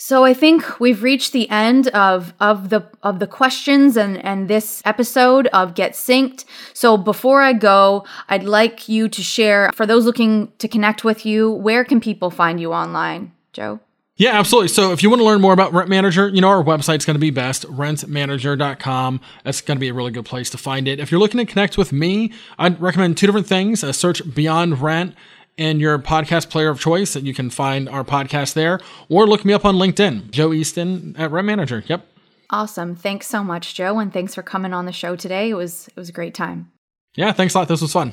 so 0.00 0.24
I 0.24 0.32
think 0.32 0.78
we've 0.78 1.02
reached 1.02 1.32
the 1.32 1.50
end 1.50 1.88
of 1.88 2.32
of 2.38 2.70
the 2.70 2.86
of 3.02 3.18
the 3.18 3.26
questions 3.26 3.96
and 3.96 4.24
and 4.24 4.46
this 4.46 4.80
episode 4.84 5.48
of 5.48 5.74
Get 5.74 5.92
Synced. 5.92 6.44
So 6.72 6.96
before 6.96 7.42
I 7.42 7.52
go, 7.52 8.06
I'd 8.28 8.44
like 8.44 8.88
you 8.88 9.08
to 9.08 9.22
share 9.22 9.72
for 9.74 9.86
those 9.86 10.04
looking 10.04 10.52
to 10.58 10.68
connect 10.68 11.02
with 11.02 11.26
you, 11.26 11.50
where 11.50 11.84
can 11.84 12.00
people 12.00 12.30
find 12.30 12.60
you 12.60 12.72
online, 12.72 13.32
Joe? 13.52 13.80
Yeah, 14.18 14.38
absolutely. 14.38 14.68
So 14.68 14.92
if 14.92 15.02
you 15.02 15.10
want 15.10 15.20
to 15.20 15.24
learn 15.24 15.40
more 15.40 15.52
about 15.52 15.72
Rent 15.72 15.88
Manager, 15.88 16.28
you 16.28 16.40
know 16.40 16.48
our 16.48 16.62
website's 16.62 17.04
going 17.04 17.14
to 17.14 17.20
be 17.20 17.30
best, 17.30 17.64
rentmanager.com. 17.64 19.20
That's 19.44 19.60
going 19.60 19.76
to 19.76 19.80
be 19.80 19.88
a 19.88 19.94
really 19.94 20.10
good 20.10 20.24
place 20.24 20.50
to 20.50 20.58
find 20.58 20.88
it. 20.88 20.98
If 20.98 21.10
you're 21.12 21.20
looking 21.20 21.38
to 21.38 21.44
connect 21.44 21.78
with 21.78 21.92
me, 21.92 22.32
I'd 22.58 22.80
recommend 22.80 23.16
two 23.16 23.26
different 23.26 23.46
things. 23.46 23.84
A 23.84 23.92
search 23.92 24.22
Beyond 24.34 24.80
Rent 24.80 25.14
in 25.58 25.80
your 25.80 25.98
podcast 25.98 26.48
player 26.48 26.70
of 26.70 26.80
choice, 26.80 27.14
and 27.14 27.26
you 27.26 27.34
can 27.34 27.50
find 27.50 27.88
our 27.88 28.04
podcast 28.04 28.54
there, 28.54 28.80
or 29.10 29.26
look 29.26 29.44
me 29.44 29.52
up 29.52 29.66
on 29.66 29.74
LinkedIn, 29.74 30.30
Joe 30.30 30.52
Easton 30.54 31.14
at 31.18 31.30
Rent 31.30 31.46
Manager. 31.46 31.84
Yep. 31.86 32.06
Awesome. 32.50 32.94
Thanks 32.94 33.26
so 33.26 33.44
much, 33.44 33.74
Joe, 33.74 33.98
and 33.98 34.10
thanks 34.10 34.34
for 34.34 34.42
coming 34.42 34.72
on 34.72 34.86
the 34.86 34.92
show 34.92 35.16
today. 35.16 35.50
It 35.50 35.54
was 35.54 35.88
it 35.88 35.96
was 35.96 36.08
a 36.08 36.12
great 36.12 36.32
time. 36.32 36.72
Yeah, 37.14 37.32
thanks 37.32 37.54
a 37.54 37.58
lot. 37.58 37.68
This 37.68 37.82
was 37.82 37.92
fun. 37.92 38.12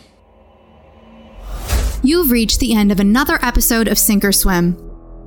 You've 2.03 2.31
reached 2.31 2.59
the 2.59 2.75
end 2.75 2.91
of 2.91 2.99
another 2.99 3.39
episode 3.41 3.87
of 3.87 3.97
Sync 3.97 4.25
or 4.25 4.31
Swim. 4.31 4.77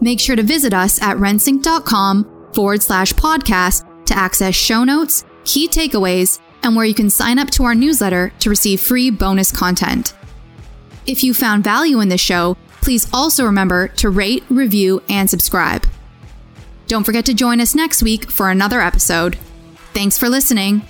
Make 0.01 0.21
sure 0.21 0.37
to 0.37 0.43
visit 0.43 0.75
us 0.75 1.01
at 1.03 1.17
rentsync.com 1.17 2.51
forward 2.53 2.83
slash 2.83 3.13
podcast 3.15 3.85
to 4.07 4.17
access 4.17 4.55
show 4.55 4.85
notes, 4.85 5.25
key 5.45 5.69
takeaways, 5.69 6.41
and 6.63 6.77
where 6.77 6.85
you 6.85 6.95
can 6.95 7.11
sign 7.11 7.39
up 7.39 7.51
to 7.51 7.65
our 7.65 7.75
newsletter 7.75 8.33
to 8.41 8.51
receive 8.51 8.81
free 8.81 9.11
bonus 9.11 9.51
content. 9.51 10.15
If 11.09 11.25
you 11.25 11.33
found 11.33 11.65
value 11.65 12.01
in 12.01 12.11
this 12.11 12.21
show, 12.21 12.59
please 12.83 13.09
also 13.15 13.47
remember 13.47 13.89
to 13.89 14.11
rate, 14.11 14.45
review, 14.51 15.03
and 15.09 15.29
subscribe. 15.29 15.87
Don't 16.87 17.05
forget 17.05 17.25
to 17.25 17.35
join 17.35 17.63
us 17.63 17.75
next 17.75 18.03
week 18.03 18.31
for 18.31 18.51
another 18.51 18.83
episode. 18.83 19.39
Thanks 19.95 20.19
for 20.19 20.29
listening. 20.29 20.83